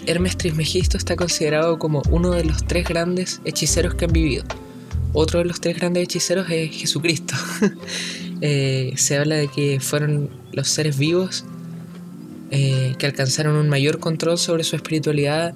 Hermes 0.05 0.37
Trismegisto 0.37 0.97
está 0.97 1.15
considerado 1.15 1.77
como 1.77 2.01
uno 2.09 2.31
de 2.31 2.43
los 2.43 2.65
tres 2.65 2.87
grandes 2.87 3.41
hechiceros 3.45 3.95
que 3.95 4.05
han 4.05 4.11
vivido. 4.11 4.43
Otro 5.13 5.39
de 5.39 5.45
los 5.45 5.59
tres 5.61 5.77
grandes 5.77 6.03
hechiceros 6.03 6.49
es 6.49 6.71
Jesucristo. 6.71 7.35
Eh, 8.41 8.93
se 8.95 9.17
habla 9.17 9.35
de 9.35 9.49
que 9.49 9.81
fueron 9.81 10.29
los 10.53 10.69
seres 10.69 10.97
vivos 10.97 11.43
eh, 12.51 12.95
que 12.97 13.05
alcanzaron 13.05 13.57
un 13.57 13.67
mayor 13.67 13.99
control 13.99 14.37
sobre 14.37 14.63
su 14.63 14.77
espiritualidad. 14.77 15.53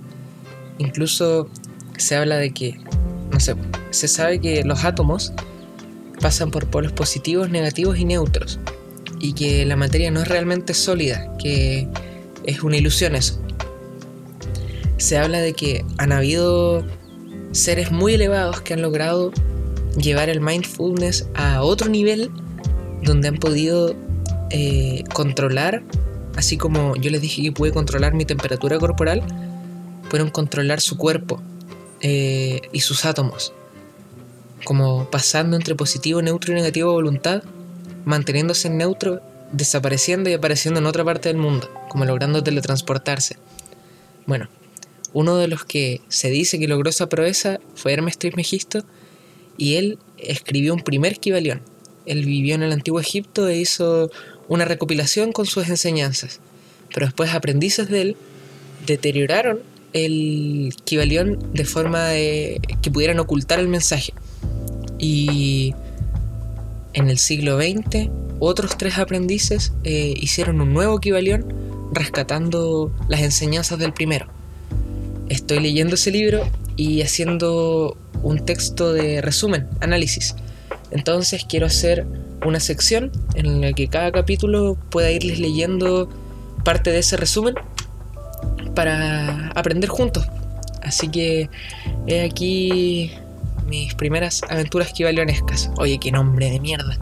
Incluso 0.80 1.50
se 1.98 2.18
habla 2.18 2.36
de 2.36 2.52
que, 2.52 2.78
no 3.32 3.40
sé, 3.40 3.56
se 3.92 4.10
sabe 4.10 4.42
que 4.42 4.66
los 4.66 4.84
átomos 4.84 5.32
pasan 6.24 6.50
por 6.50 6.66
polos 6.66 6.92
positivos, 6.92 7.52
negativos 7.52 8.00
y 8.00 8.06
neutros. 8.06 8.60
Y 9.20 9.34
que 9.34 9.64
la 9.66 9.76
materia 9.76 10.10
no 10.10 10.22
es 10.22 10.28
realmente 10.28 10.74
sólida, 10.74 11.38
que 11.38 11.88
es 12.46 12.64
una 12.64 12.78
ilusión 12.78 13.16
eso 13.16 13.44
se 15.04 15.18
habla 15.18 15.40
de 15.40 15.54
que 15.54 15.86
han 15.98 16.14
habido 16.14 16.86
seres 17.52 17.92
muy 17.92 18.14
elevados 18.14 18.62
que 18.62 18.74
han 18.74 18.82
logrado 18.82 19.34
llevar 19.98 20.30
el 20.30 20.40
mindfulness 20.40 21.28
a 21.36 21.62
otro 21.62 21.90
nivel 21.90 22.32
donde 23.04 23.28
han 23.28 23.38
podido 23.38 23.94
eh, 24.50 25.04
controlar, 25.14 25.84
así 26.38 26.56
como 26.56 26.96
yo 26.96 27.12
les 27.12 27.22
dije 27.22 27.42
que 27.42 27.52
pude 27.52 27.74
controlar 27.74 28.14
mi 28.14 28.24
temperatura 28.24 28.80
corporal, 28.80 29.22
pudieron 30.10 30.32
controlar 30.32 30.80
su 30.80 30.98
cuerpo 30.98 31.42
eh, 32.00 32.62
y 32.72 32.80
sus 32.80 33.04
átomos, 33.04 33.54
como 34.64 35.10
pasando 35.10 35.56
entre 35.56 35.76
positivo, 35.76 36.22
neutro 36.22 36.54
y 36.54 36.56
negativo 36.56 36.92
voluntad, 36.92 37.44
manteniéndose 38.06 38.68
en 38.68 38.78
neutro, 38.78 39.22
desapareciendo 39.52 40.30
y 40.30 40.34
apareciendo 40.34 40.80
en 40.80 40.86
otra 40.86 41.04
parte 41.04 41.30
del 41.30 41.38
mundo, 41.38 41.70
como 41.90 42.06
logrando 42.06 42.44
teletransportarse. 42.44 43.38
Bueno, 44.26 44.50
uno 45.14 45.38
de 45.38 45.48
los 45.48 45.64
que 45.64 46.02
se 46.08 46.30
dice 46.30 46.60
que 46.60 46.68
logró 46.68 46.90
esa 46.90 47.08
proeza 47.08 47.60
fue 47.76 47.94
Hermes 47.94 48.18
Trismegisto 48.18 48.84
y 49.58 49.76
él 49.76 50.00
escribió 50.18 50.74
un 50.74 50.82
primer 50.82 51.20
Kibalión. 51.20 51.62
Él 52.06 52.26
vivió 52.26 52.56
en 52.56 52.64
el 52.64 52.72
antiguo 52.72 53.00
Egipto 53.00 53.48
e 53.48 53.58
hizo 53.58 54.12
una 54.48 54.66
recopilación 54.66 55.32
con 55.32 55.46
sus 55.46 55.70
enseñanzas. 55.70 56.40
Pero 56.94 57.06
después 57.06 57.34
aprendices 57.34 57.90
de 57.90 58.02
él 58.02 58.18
deterioraron 58.86 59.60
el 59.94 60.74
Kibalión 60.84 61.54
de 61.54 61.66
forma 61.66 62.10
que 62.10 62.92
pudieran 62.92 63.20
ocultar 63.20 63.60
el 63.60 63.68
mensaje. 63.68 64.14
Y 65.04 65.74
en 66.94 67.10
el 67.10 67.18
siglo 67.18 67.58
XX, 67.58 68.10
otros 68.40 68.78
tres 68.78 68.98
aprendices 68.98 69.74
eh, 69.84 70.14
hicieron 70.16 70.62
un 70.62 70.74
nuevo 70.74 71.00
Kibalión 71.00 71.46
rescatando 71.92 72.92
las 73.10 73.22
enseñanzas 73.22 73.80
del 73.80 73.92
primero 73.94 74.28
estoy 75.30 75.60
leyendo 75.60 75.96
ese 75.96 76.12
libro 76.12 76.44
y 76.76 77.02
haciendo 77.02 77.98
un 78.22 78.46
texto 78.46 78.94
de 78.94 79.22
resumen, 79.22 79.68
análisis. 79.82 80.36
Entonces 80.92 81.46
quiero 81.48 81.66
hacer 81.66 82.06
una 82.46 82.60
sección 82.60 83.12
en 83.36 83.62
la 83.62 83.74
que 83.74 83.88
cada 83.88 84.12
capítulo 84.12 84.78
pueda 84.90 85.12
irles 85.12 85.40
leyendo 85.40 86.10
parte 86.64 86.92
de 86.92 87.00
ese 87.00 87.18
resumen 87.18 87.56
para 88.76 89.50
aprender 89.50 89.90
juntos. 89.90 90.28
Así 90.82 91.08
que 91.08 91.50
he 92.08 92.22
aquí 92.22 93.12
mis 93.68 93.94
primeras 93.96 94.42
aventuras 94.50 94.94
kibaleonescas. 94.94 95.72
Oye, 95.78 96.00
qué 96.00 96.12
nombre 96.12 96.50
de 96.50 96.60
mierda. 96.60 96.98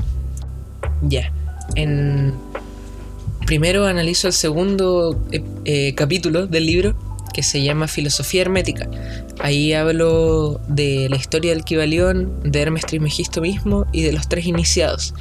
Ya. 1.01 1.31
En... 1.75 2.33
Primero 3.45 3.85
analizo 3.85 4.27
el 4.27 4.33
segundo 4.33 5.19
eh, 5.31 5.43
eh, 5.65 5.93
capítulo 5.95 6.47
del 6.47 6.65
libro 6.65 6.95
que 7.33 7.43
se 7.43 7.61
llama 7.63 7.87
Filosofía 7.87 8.41
Hermética. 8.41 8.89
Ahí 9.39 9.73
hablo 9.73 10.61
de 10.67 11.07
la 11.09 11.15
historia 11.15 11.51
del 11.51 11.63
Kibalión, 11.63 12.41
de 12.43 12.61
Hermes 12.61 12.85
Trismegisto 12.85 13.41
mismo 13.41 13.87
y 13.91 14.03
de 14.03 14.11
los 14.11 14.27
tres 14.29 14.45
iniciados. 14.45 15.13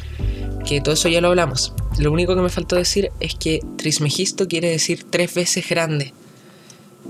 Que 0.66 0.80
todo 0.80 0.94
eso 0.94 1.08
ya 1.08 1.20
lo 1.20 1.28
hablamos. 1.28 1.72
Lo 1.98 2.12
único 2.12 2.34
que 2.34 2.42
me 2.42 2.50
faltó 2.50 2.76
decir 2.76 3.10
es 3.20 3.34
que 3.34 3.60
Trismegisto 3.76 4.46
quiere 4.46 4.68
decir 4.68 5.06
tres 5.08 5.34
veces 5.34 5.68
grande. 5.68 6.12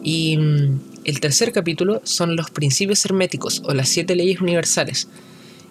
Y 0.02 0.36
mm, 0.36 0.80
el 1.10 1.18
tercer 1.18 1.50
capítulo 1.50 2.00
son 2.04 2.36
los 2.36 2.50
principios 2.50 3.04
herméticos 3.04 3.62
o 3.64 3.74
las 3.74 3.88
siete 3.88 4.14
leyes 4.14 4.40
universales. 4.40 5.08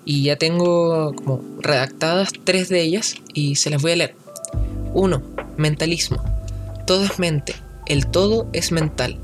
Y 0.04 0.24
ya 0.24 0.36
tengo 0.36 1.16
como 1.16 1.42
redactadas 1.62 2.32
tres 2.44 2.68
de 2.68 2.82
ellas 2.82 3.16
y 3.34 3.56
se 3.56 3.70
las 3.70 3.82
voy 3.82 3.94
a 3.94 3.96
leer. 3.96 4.16
1. 4.94 5.24
Mentalismo. 5.56 6.22
Todo 6.86 7.06
es 7.06 7.20
mente, 7.20 7.56
el 7.86 8.08
todo 8.08 8.50
es 8.52 8.74
mental, 8.74 9.18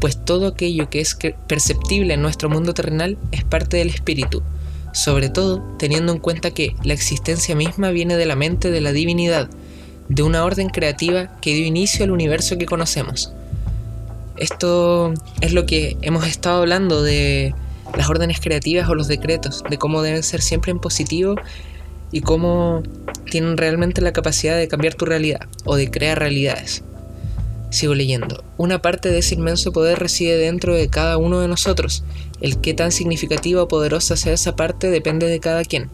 pues 0.00 0.24
todo 0.24 0.46
aquello 0.46 0.88
que 0.88 1.00
es 1.00 1.18
perceptible 1.48 2.14
en 2.14 2.22
nuestro 2.22 2.48
mundo 2.48 2.72
terrenal 2.72 3.18
es 3.32 3.42
parte 3.42 3.78
del 3.78 3.88
espíritu, 3.88 4.44
sobre 4.92 5.30
todo 5.30 5.64
teniendo 5.80 6.12
en 6.12 6.20
cuenta 6.20 6.52
que 6.52 6.76
la 6.84 6.94
existencia 6.94 7.56
misma 7.56 7.90
viene 7.90 8.16
de 8.16 8.26
la 8.26 8.36
mente 8.36 8.70
de 8.70 8.80
la 8.80 8.92
divinidad, 8.92 9.50
de 10.08 10.22
una 10.22 10.44
orden 10.44 10.68
creativa 10.68 11.40
que 11.40 11.54
dio 11.54 11.66
inicio 11.66 12.04
al 12.04 12.12
universo 12.12 12.56
que 12.56 12.66
conocemos. 12.66 13.32
Esto 14.36 15.14
es 15.40 15.52
lo 15.52 15.66
que 15.66 15.96
hemos 16.02 16.26
estado 16.26 16.60
hablando 16.60 17.02
de 17.02 17.54
las 17.96 18.08
órdenes 18.08 18.40
creativas 18.40 18.88
o 18.88 18.94
los 18.94 19.08
decretos, 19.08 19.62
de 19.68 19.78
cómo 19.78 20.02
deben 20.02 20.22
ser 20.22 20.42
siempre 20.42 20.70
en 20.70 20.78
positivo 20.78 21.36
y 22.12 22.20
cómo 22.20 22.82
tienen 23.30 23.56
realmente 23.56 24.00
la 24.00 24.12
capacidad 24.12 24.56
de 24.56 24.68
cambiar 24.68 24.94
tu 24.94 25.06
realidad 25.06 25.40
o 25.64 25.76
de 25.76 25.90
crear 25.90 26.18
realidades. 26.18 26.82
Sigo 27.70 27.94
leyendo. 27.94 28.44
Una 28.56 28.80
parte 28.80 29.10
de 29.10 29.18
ese 29.18 29.34
inmenso 29.34 29.72
poder 29.72 29.98
reside 29.98 30.36
dentro 30.36 30.74
de 30.74 30.88
cada 30.88 31.16
uno 31.16 31.40
de 31.40 31.48
nosotros. 31.48 32.04
El 32.40 32.58
qué 32.58 32.74
tan 32.74 32.92
significativa 32.92 33.62
o 33.62 33.68
poderosa 33.68 34.16
sea 34.16 34.34
esa 34.34 34.54
parte 34.54 34.88
depende 34.88 35.26
de 35.26 35.40
cada 35.40 35.64
quien. 35.64 35.90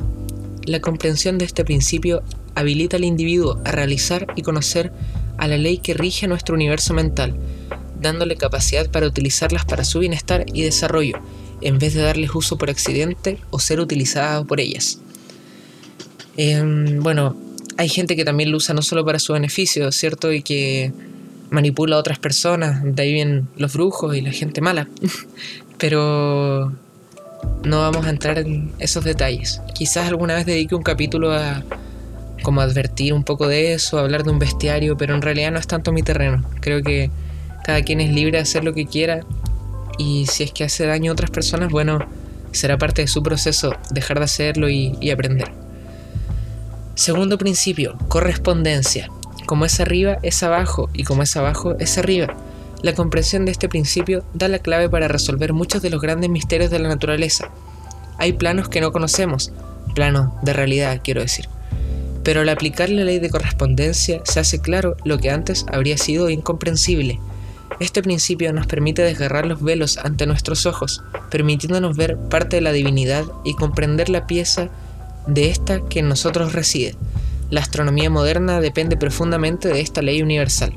La 0.64 0.80
comprensión 0.80 1.38
de 1.38 1.44
este 1.44 1.64
principio 1.64 2.22
habilita 2.54 2.96
al 2.96 3.04
individuo 3.04 3.60
a 3.64 3.72
realizar 3.72 4.26
y 4.36 4.42
conocer 4.42 4.92
a 5.38 5.48
la 5.48 5.56
ley 5.56 5.78
que 5.78 5.94
rige 5.94 6.28
nuestro 6.28 6.54
universo 6.54 6.94
mental, 6.94 7.36
dándole 8.02 8.36
capacidad 8.36 8.90
para 8.90 9.06
utilizarlas 9.06 9.64
para 9.64 9.84
su 9.84 10.00
bienestar 10.00 10.44
y 10.52 10.62
desarrollo, 10.62 11.20
en 11.60 11.78
vez 11.78 11.94
de 11.94 12.02
darles 12.02 12.34
uso 12.34 12.58
por 12.58 12.70
accidente 12.70 13.38
o 13.50 13.58
ser 13.58 13.80
utilizada 13.80 14.44
por 14.44 14.60
ellas. 14.60 14.98
Em, 16.36 17.00
bueno, 17.02 17.36
hay 17.76 17.88
gente 17.88 18.16
que 18.16 18.24
también 18.24 18.50
lo 18.50 18.56
usa 18.56 18.74
no 18.74 18.82
solo 18.82 19.04
para 19.04 19.18
su 19.18 19.32
beneficio, 19.32 19.90
¿cierto? 19.92 20.32
Y 20.32 20.42
que 20.42 20.92
manipula 21.50 21.96
a 21.96 21.98
otras 21.98 22.18
personas, 22.18 22.82
de 22.82 23.02
ahí 23.02 23.12
vienen 23.12 23.48
los 23.56 23.72
brujos 23.74 24.16
y 24.16 24.20
la 24.20 24.32
gente 24.32 24.60
mala. 24.60 24.88
Pero 25.78 26.72
no 27.64 27.78
vamos 27.80 28.06
a 28.06 28.10
entrar 28.10 28.38
en 28.38 28.72
esos 28.78 29.04
detalles. 29.04 29.60
Quizás 29.74 30.08
alguna 30.08 30.34
vez 30.34 30.46
dedique 30.46 30.74
un 30.74 30.82
capítulo 30.82 31.32
a 31.32 31.62
como 32.42 32.60
advertir 32.60 33.12
un 33.14 33.24
poco 33.24 33.48
de 33.48 33.72
eso, 33.72 33.98
hablar 33.98 34.24
de 34.24 34.30
un 34.30 34.38
bestiario, 34.38 34.96
pero 34.96 35.14
en 35.14 35.22
realidad 35.22 35.52
no 35.52 35.60
es 35.60 35.66
tanto 35.68 35.92
mi 35.92 36.02
terreno. 36.02 36.44
Creo 36.60 36.82
que 36.82 37.10
cada 37.64 37.82
quien 37.82 38.00
es 38.00 38.10
libre 38.10 38.38
de 38.38 38.42
hacer 38.42 38.64
lo 38.64 38.74
que 38.74 38.86
quiera 38.86 39.20
y 39.98 40.26
si 40.26 40.42
es 40.42 40.52
que 40.52 40.64
hace 40.64 40.86
daño 40.86 41.10
a 41.10 41.14
otras 41.14 41.30
personas, 41.30 41.70
bueno, 41.70 41.98
será 42.52 42.78
parte 42.78 43.02
de 43.02 43.08
su 43.08 43.22
proceso 43.22 43.74
dejar 43.90 44.18
de 44.18 44.24
hacerlo 44.24 44.68
y, 44.68 45.10
aprender. 45.10 45.50
Segundo 46.94 47.38
principio, 47.38 47.96
correspondencia. 48.08 49.08
Como 49.46 49.64
es 49.64 49.80
arriba, 49.80 50.18
es 50.22 50.42
abajo, 50.42 50.88
y 50.92 51.04
como 51.04 51.22
es 51.22 51.36
abajo, 51.36 51.74
es 51.78 51.98
arriba. 51.98 52.34
La 52.82 52.94
comprensión 52.94 53.44
de 53.44 53.52
este 53.52 53.68
principio 53.68 54.24
da 54.34 54.48
la 54.48 54.58
clave 54.58 54.88
para 54.88 55.08
resolver 55.08 55.52
muchos 55.52 55.82
de 55.82 55.90
los 55.90 56.00
grandes 56.00 56.30
misterios 56.30 56.70
de 56.70 56.78
la 56.78 56.88
naturaleza. 56.88 57.50
Hay 58.18 58.32
planos 58.32 58.68
que 58.68 58.80
no 58.80 58.92
conocemos, 58.92 59.52
planos 59.94 60.30
de 60.42 60.52
realidad, 60.52 61.00
quiero 61.02 61.20
decir. 61.20 61.48
Pero 62.24 62.40
al 62.42 62.48
aplicar 62.48 62.88
la 62.88 63.04
ley 63.04 63.18
de 63.18 63.30
correspondencia 63.30 64.20
se 64.24 64.40
hace 64.40 64.60
claro 64.60 64.96
lo 65.04 65.18
que 65.18 65.30
antes 65.30 65.66
habría 65.72 65.98
sido 65.98 66.30
incomprensible. 66.30 67.18
Este 67.80 68.02
principio 68.02 68.52
nos 68.52 68.66
permite 68.66 69.02
desgarrar 69.02 69.46
los 69.46 69.62
velos 69.62 69.98
ante 69.98 70.26
nuestros 70.26 70.66
ojos, 70.66 71.02
permitiéndonos 71.30 71.96
ver 71.96 72.16
parte 72.16 72.56
de 72.56 72.62
la 72.62 72.72
divinidad 72.72 73.24
y 73.44 73.54
comprender 73.54 74.08
la 74.08 74.26
pieza 74.26 74.70
de 75.26 75.50
esta 75.50 75.80
que 75.88 76.00
en 76.00 76.08
nosotros 76.08 76.52
reside. 76.52 76.94
La 77.50 77.60
astronomía 77.60 78.10
moderna 78.10 78.60
depende 78.60 78.96
profundamente 78.96 79.68
de 79.68 79.80
esta 79.80 80.02
ley 80.02 80.22
universal. 80.22 80.72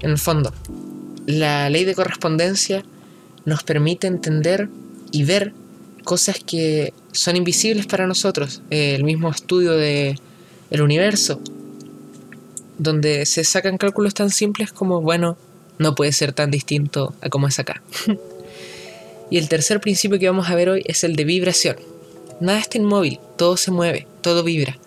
En 0.00 0.10
el 0.10 0.18
fondo, 0.18 0.52
la 1.26 1.68
ley 1.70 1.84
de 1.84 1.94
correspondencia 1.94 2.82
nos 3.44 3.62
permite 3.62 4.06
entender 4.06 4.68
y 5.10 5.24
ver 5.24 5.52
cosas 6.04 6.40
que 6.44 6.92
son 7.12 7.36
invisibles 7.36 7.86
para 7.86 8.06
nosotros. 8.06 8.62
el 8.70 9.04
mismo 9.04 9.30
estudio 9.30 9.72
de 9.72 10.18
el 10.70 10.82
universo, 10.82 11.40
donde 12.78 13.26
se 13.26 13.44
sacan 13.44 13.76
cálculos 13.76 14.14
tan 14.14 14.30
simples 14.30 14.72
como, 14.72 15.02
bueno, 15.02 15.36
no 15.78 15.94
puede 15.94 16.12
ser 16.12 16.32
tan 16.32 16.50
distinto 16.50 17.14
a 17.20 17.28
como 17.28 17.48
es 17.48 17.58
acá. 17.58 17.82
y 19.30 19.38
el 19.38 19.48
tercer 19.48 19.80
principio 19.80 20.18
que 20.18 20.28
vamos 20.28 20.48
a 20.48 20.54
ver 20.54 20.68
hoy 20.68 20.82
es 20.86 21.04
el 21.04 21.16
de 21.16 21.24
vibración. 21.24 21.76
Nada 22.40 22.58
está 22.58 22.78
inmóvil, 22.78 23.20
todo 23.36 23.56
se 23.56 23.70
mueve, 23.70 24.06
todo 24.20 24.42
vibra. 24.42 24.78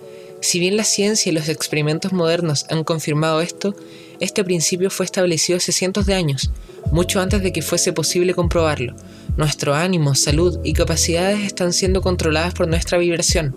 Si 0.41 0.59
bien 0.59 0.77
la 0.77 0.83
ciencia 0.83 1.31
y 1.31 1.33
los 1.33 1.49
experimentos 1.49 2.13
modernos 2.13 2.65
han 2.69 2.83
confirmado 2.83 3.41
esto, 3.41 3.75
este 4.19 4.43
principio 4.43 4.89
fue 4.89 5.05
establecido 5.05 5.57
hace 5.57 5.71
cientos 5.71 6.05
de 6.05 6.13
años, 6.13 6.51
mucho 6.91 7.19
antes 7.19 7.41
de 7.41 7.51
que 7.51 7.61
fuese 7.61 7.93
posible 7.93 8.33
comprobarlo. 8.33 8.95
Nuestro 9.37 9.73
ánimo, 9.73 10.15
salud 10.15 10.59
y 10.63 10.73
capacidades 10.73 11.41
están 11.41 11.73
siendo 11.73 12.01
controladas 12.01 12.53
por 12.53 12.67
nuestra 12.67 12.97
vibración. 12.97 13.55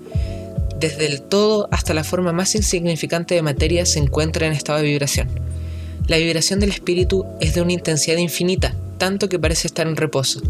Desde 0.81 1.07
el 1.07 1.23
todo 1.23 1.69
hasta 1.71 1.93
la 1.93 2.05
forma 2.05 2.33
más 2.33 2.55
insignificante 2.55 3.35
de 3.35 3.43
materia 3.43 3.85
se 3.85 3.99
encuentra 3.99 4.47
en 4.47 4.53
estado 4.53 4.79
de 4.79 4.87
vibración. 4.87 5.29
La 6.09 6.17
vibración 6.17 6.59
del 6.59 6.71
espíritu 6.71 7.27
es 7.39 7.55
de 7.55 7.61
una 7.61 7.75
intensidad 7.75 8.17
infinita, 8.17 8.75
tanto 8.97 9.29
que 9.29 9.39
parece 9.39 9.67
estar 9.67 9.87
en 9.87 9.95
reposo. 9.95 10.41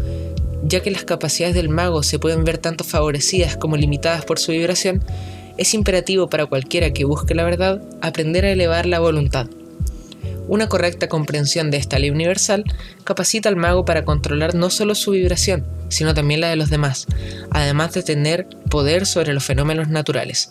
Ya 0.63 0.79
que 0.79 0.89
las 0.89 1.03
capacidades 1.03 1.53
del 1.53 1.67
mago 1.67 2.01
se 2.01 2.17
pueden 2.17 2.45
ver 2.45 2.59
tanto 2.59 2.85
favorecidas 2.85 3.57
como 3.57 3.75
limitadas 3.75 4.23
por 4.23 4.39
su 4.39 4.53
vibración, 4.53 5.03
es 5.57 5.73
imperativo 5.73 6.29
para 6.29 6.45
cualquiera 6.45 6.93
que 6.93 7.03
busque 7.03 7.35
la 7.35 7.43
verdad 7.43 7.81
aprender 7.99 8.45
a 8.45 8.51
elevar 8.51 8.85
la 8.85 8.99
voluntad. 8.99 9.47
Una 10.47 10.69
correcta 10.69 11.09
comprensión 11.09 11.71
de 11.71 11.77
esta 11.77 11.99
ley 11.99 12.09
universal 12.09 12.63
capacita 13.03 13.49
al 13.49 13.57
mago 13.57 13.83
para 13.83 14.05
controlar 14.05 14.55
no 14.55 14.69
solo 14.69 14.95
su 14.95 15.11
vibración, 15.11 15.65
sino 15.89 16.13
también 16.13 16.39
la 16.39 16.47
de 16.47 16.55
los 16.55 16.69
demás, 16.69 17.05
además 17.51 17.93
de 17.93 18.03
tener 18.03 18.47
poder 18.69 19.05
sobre 19.05 19.33
los 19.33 19.43
fenómenos 19.43 19.89
naturales. 19.89 20.47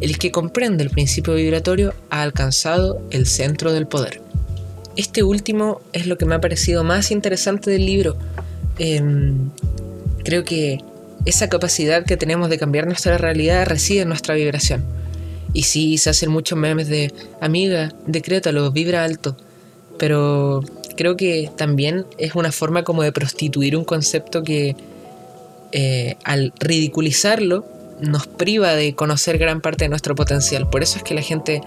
El 0.00 0.18
que 0.18 0.32
comprende 0.32 0.82
el 0.82 0.90
principio 0.90 1.34
vibratorio 1.34 1.94
ha 2.10 2.22
alcanzado 2.22 3.00
el 3.12 3.26
centro 3.28 3.72
del 3.72 3.86
poder. 3.86 4.31
Este 4.96 5.22
último 5.22 5.80
es 5.92 6.06
lo 6.06 6.18
que 6.18 6.26
me 6.26 6.34
ha 6.34 6.40
parecido 6.40 6.84
más 6.84 7.10
interesante 7.10 7.70
del 7.70 7.86
libro. 7.86 8.16
Em, 8.78 9.50
creo 10.24 10.44
que 10.44 10.80
esa 11.24 11.48
capacidad 11.48 12.04
que 12.04 12.16
tenemos 12.16 12.50
de 12.50 12.58
cambiar 12.58 12.86
nuestra 12.86 13.16
realidad 13.18 13.66
reside 13.66 14.02
en 14.02 14.08
nuestra 14.08 14.34
vibración 14.34 14.84
y 15.52 15.64
sí, 15.64 15.98
se 15.98 16.10
hacen 16.10 16.30
muchos 16.30 16.58
memes 16.58 16.88
de, 16.88 17.12
amiga, 17.40 17.92
decrétalo, 18.06 18.70
vibra 18.72 19.04
alto. 19.04 19.36
Pero 19.98 20.62
creo 20.96 21.16
que 21.16 21.50
también 21.56 22.06
es 22.18 22.34
una 22.34 22.52
forma 22.52 22.84
como 22.84 23.02
de 23.02 23.12
prostituir 23.12 23.76
un 23.76 23.84
concepto 23.84 24.42
que 24.42 24.76
eh, 25.72 26.16
al 26.24 26.52
ridiculizarlo 26.58 27.66
nos 28.00 28.26
priva 28.26 28.74
de 28.74 28.94
conocer 28.94 29.38
gran 29.38 29.60
parte 29.60 29.84
de 29.84 29.88
nuestro 29.90 30.14
potencial. 30.14 30.68
Por 30.70 30.82
eso 30.82 30.96
es 30.96 31.04
que 31.04 31.14
la 31.14 31.22
gente 31.22 31.60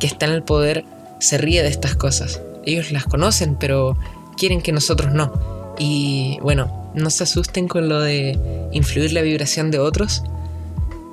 que 0.00 0.06
está 0.06 0.26
en 0.26 0.32
el 0.32 0.42
poder 0.42 0.84
se 1.20 1.38
ríe 1.38 1.62
de 1.62 1.68
estas 1.68 1.94
cosas. 1.94 2.40
Ellos 2.68 2.92
las 2.92 3.04
conocen, 3.04 3.56
pero 3.58 3.96
quieren 4.36 4.60
que 4.60 4.72
nosotros 4.72 5.12
no. 5.12 5.74
Y 5.78 6.38
bueno, 6.42 6.90
no 6.94 7.08
se 7.08 7.22
asusten 7.22 7.66
con 7.66 7.88
lo 7.88 8.00
de 8.00 8.38
influir 8.72 9.12
la 9.14 9.22
vibración 9.22 9.70
de 9.70 9.78
otros. 9.78 10.22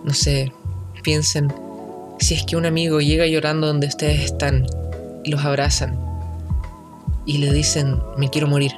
No 0.04 0.13
sé, 0.13 0.52
piensen 1.02 1.54
si 2.20 2.34
es 2.34 2.44
que 2.44 2.58
un 2.58 2.65
amigo 2.65 3.00
llega 3.00 3.26
llorando 3.26 3.68
donde 3.68 3.88
ustedes 3.88 4.20
están 4.22 4.68
y 5.24 5.32
los 5.32 5.46
abrazan 5.46 5.98
y 7.26 7.38
le 7.38 7.54
dicen 7.54 8.00
me 8.18 8.30
quiero 8.30 8.48
morir, 8.48 8.74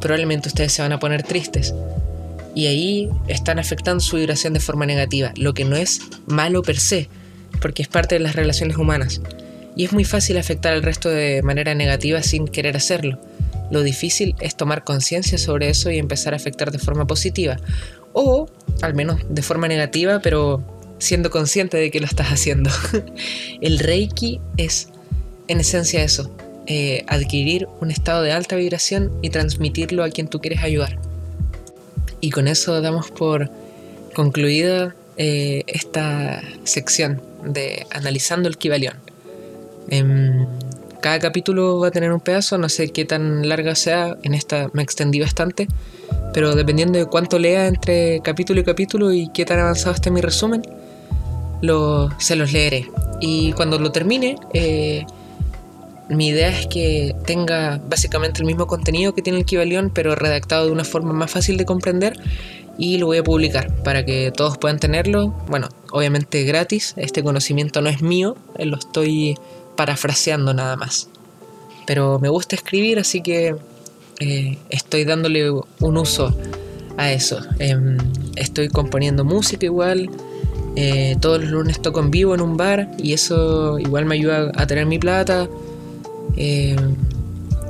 probablemente 0.00 0.48
ustedes 0.48 0.72
se 0.72 0.82
van 0.82 0.92
a 0.92 0.98
poner 0.98 1.22
tristes. 1.22 1.74
Y 2.54 2.66
ahí 2.66 3.10
están 3.28 3.58
afectando 3.58 4.00
su 4.00 4.16
vibración 4.16 4.54
de 4.54 4.60
forma 4.60 4.86
negativa, 4.86 5.32
lo 5.36 5.52
que 5.52 5.66
no 5.66 5.76
es 5.76 6.00
malo 6.26 6.62
per 6.62 6.78
se, 6.78 7.10
porque 7.60 7.82
es 7.82 7.88
parte 7.88 8.14
de 8.14 8.20
las 8.20 8.34
relaciones 8.34 8.78
humanas. 8.78 9.20
Y 9.76 9.84
es 9.84 9.92
muy 9.92 10.04
fácil 10.04 10.38
afectar 10.38 10.72
al 10.72 10.82
resto 10.82 11.10
de 11.10 11.42
manera 11.42 11.74
negativa 11.74 12.22
sin 12.22 12.48
querer 12.48 12.76
hacerlo. 12.76 13.20
Lo 13.70 13.82
difícil 13.82 14.34
es 14.40 14.56
tomar 14.56 14.84
conciencia 14.84 15.38
sobre 15.38 15.68
eso 15.68 15.90
y 15.90 15.98
empezar 15.98 16.32
a 16.32 16.36
afectar 16.36 16.70
de 16.70 16.78
forma 16.78 17.06
positiva. 17.06 17.58
O 18.12 18.48
al 18.80 18.94
menos 18.94 19.20
de 19.28 19.42
forma 19.42 19.68
negativa, 19.68 20.20
pero 20.20 20.64
siendo 20.98 21.30
consciente 21.30 21.76
de 21.76 21.90
que 21.90 22.00
lo 22.00 22.06
estás 22.06 22.28
haciendo. 22.28 22.70
El 23.60 23.78
Reiki 23.78 24.40
es 24.56 24.88
en 25.48 25.60
esencia 25.60 26.02
eso, 26.02 26.34
eh, 26.66 27.04
adquirir 27.06 27.68
un 27.80 27.90
estado 27.90 28.22
de 28.22 28.32
alta 28.32 28.56
vibración 28.56 29.12
y 29.22 29.30
transmitirlo 29.30 30.02
a 30.02 30.10
quien 30.10 30.28
tú 30.28 30.40
quieres 30.40 30.62
ayudar. 30.62 30.98
Y 32.20 32.30
con 32.30 32.48
eso 32.48 32.80
damos 32.80 33.10
por 33.10 33.50
concluida 34.14 34.96
eh, 35.16 35.64
esta 35.66 36.42
sección 36.64 37.20
de 37.44 37.86
analizando 37.90 38.48
el 38.48 38.56
Kibalión. 38.56 39.05
Em, 39.88 40.46
cada 41.00 41.18
capítulo 41.18 41.78
va 41.78 41.88
a 41.88 41.90
tener 41.90 42.12
un 42.12 42.20
pedazo, 42.20 42.58
no 42.58 42.68
sé 42.68 42.88
qué 42.88 43.04
tan 43.04 43.48
larga 43.48 43.74
sea, 43.74 44.16
en 44.22 44.34
esta 44.34 44.70
me 44.72 44.82
extendí 44.82 45.20
bastante, 45.20 45.68
pero 46.32 46.54
dependiendo 46.54 46.98
de 46.98 47.06
cuánto 47.06 47.38
lea 47.38 47.68
entre 47.68 48.20
capítulo 48.20 48.60
y 48.60 48.64
capítulo 48.64 49.12
y 49.12 49.28
qué 49.32 49.44
tan 49.44 49.60
avanzado 49.60 49.94
esté 49.94 50.10
mi 50.10 50.20
resumen, 50.20 50.62
se 52.18 52.36
los 52.36 52.52
leeré. 52.52 52.90
Y 53.20 53.52
cuando 53.52 53.78
lo 53.78 53.92
termine, 53.92 54.36
eh, 54.52 55.04
mi 56.08 56.28
idea 56.28 56.50
es 56.50 56.66
que 56.66 57.14
tenga 57.24 57.80
básicamente 57.88 58.40
el 58.40 58.46
mismo 58.46 58.66
contenido 58.66 59.14
que 59.14 59.22
tiene 59.22 59.38
el 59.38 59.44
Kibalión, 59.44 59.90
pero 59.92 60.14
redactado 60.14 60.66
de 60.66 60.72
una 60.72 60.84
forma 60.84 61.12
más 61.12 61.30
fácil 61.30 61.56
de 61.56 61.64
comprender 61.64 62.18
y 62.78 62.98
lo 62.98 63.06
voy 63.06 63.18
a 63.18 63.24
publicar 63.24 63.74
para 63.82 64.04
que 64.04 64.30
todos 64.30 64.58
puedan 64.58 64.78
tenerlo. 64.78 65.34
Bueno, 65.48 65.68
obviamente 65.90 66.44
gratis, 66.44 66.94
este 66.96 67.22
conocimiento 67.22 67.80
no 67.80 67.88
es 67.88 68.02
mío, 68.02 68.36
eh, 68.58 68.66
lo 68.66 68.76
estoy 68.76 69.36
parafraseando 69.76 70.54
nada 70.54 70.76
más. 70.76 71.08
Pero 71.86 72.18
me 72.18 72.28
gusta 72.28 72.56
escribir, 72.56 72.98
así 72.98 73.22
que 73.22 73.54
eh, 74.20 74.58
estoy 74.70 75.04
dándole 75.04 75.50
un 75.50 75.96
uso 75.96 76.36
a 76.96 77.12
eso. 77.12 77.40
Em, 77.58 77.98
estoy 78.34 78.68
componiendo 78.68 79.24
música 79.24 79.66
igual, 79.66 80.10
eh, 80.76 81.16
todos 81.20 81.40
los 81.40 81.50
lunes 81.50 81.80
toco 81.80 82.00
en 82.00 82.10
vivo 82.10 82.34
en 82.34 82.42
un 82.42 82.58
bar 82.58 82.90
y 82.98 83.14
eso 83.14 83.78
igual 83.78 84.04
me 84.04 84.14
ayuda 84.14 84.52
a 84.54 84.66
tener 84.66 84.86
mi 84.86 84.98
plata. 84.98 85.48
Eh, 86.36 86.76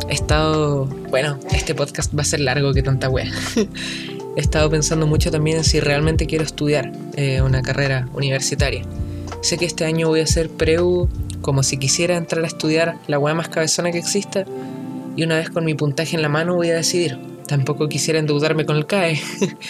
he 0.08 0.12
estado, 0.12 0.86
bueno, 1.10 1.38
este 1.52 1.74
podcast 1.74 2.16
va 2.16 2.22
a 2.22 2.24
ser 2.24 2.40
largo 2.40 2.72
que 2.72 2.82
tanta 2.82 3.08
wea. 3.08 3.30
he 4.36 4.40
estado 4.40 4.68
pensando 4.70 5.06
mucho 5.06 5.30
también 5.30 5.58
en 5.58 5.64
si 5.64 5.78
realmente 5.78 6.26
quiero 6.26 6.44
estudiar 6.44 6.92
eh, 7.16 7.40
una 7.42 7.62
carrera 7.62 8.08
universitaria. 8.12 8.82
Sé 9.40 9.56
que 9.56 9.66
este 9.66 9.84
año 9.84 10.08
voy 10.08 10.20
a 10.20 10.24
hacer 10.24 10.50
preu 10.50 11.08
como 11.46 11.62
si 11.62 11.76
quisiera 11.76 12.16
entrar 12.16 12.42
a 12.42 12.48
estudiar 12.48 12.98
la 13.06 13.20
wea 13.20 13.32
más 13.32 13.48
cabezona 13.48 13.92
que 13.92 13.98
exista 13.98 14.44
y 15.14 15.22
una 15.22 15.36
vez 15.36 15.48
con 15.48 15.64
mi 15.64 15.74
puntaje 15.74 16.16
en 16.16 16.22
la 16.22 16.28
mano 16.28 16.56
voy 16.56 16.70
a 16.70 16.74
decidir. 16.74 17.20
Tampoco 17.46 17.88
quisiera 17.88 18.18
endeudarme 18.18 18.66
con 18.66 18.74
el 18.74 18.84
CAE, 18.86 19.20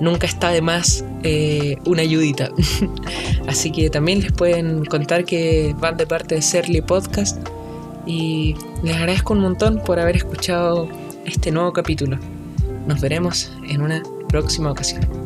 nunca 0.00 0.26
está 0.26 0.50
de 0.50 0.62
más 0.62 1.04
eh, 1.22 1.76
una 1.84 2.02
ayudita. 2.02 2.50
Así 3.48 3.70
que 3.70 3.90
también 3.90 4.20
les 4.20 4.32
pueden 4.32 4.84
contar 4.84 5.24
que 5.24 5.74
van 5.78 5.96
de 5.96 6.06
parte 6.06 6.36
de 6.36 6.42
Serly 6.42 6.80
Podcast 6.80 7.38
y 8.06 8.54
les 8.82 8.96
agradezco 8.96 9.32
un 9.32 9.40
montón 9.40 9.82
por 9.84 9.98
haber 9.98 10.16
escuchado 10.16 10.88
este 11.24 11.50
nuevo 11.50 11.72
capítulo. 11.72 12.18
Nos 12.86 13.00
veremos 13.00 13.52
en 13.68 13.82
una 13.82 14.02
próxima 14.28 14.70
ocasión. 14.70 15.21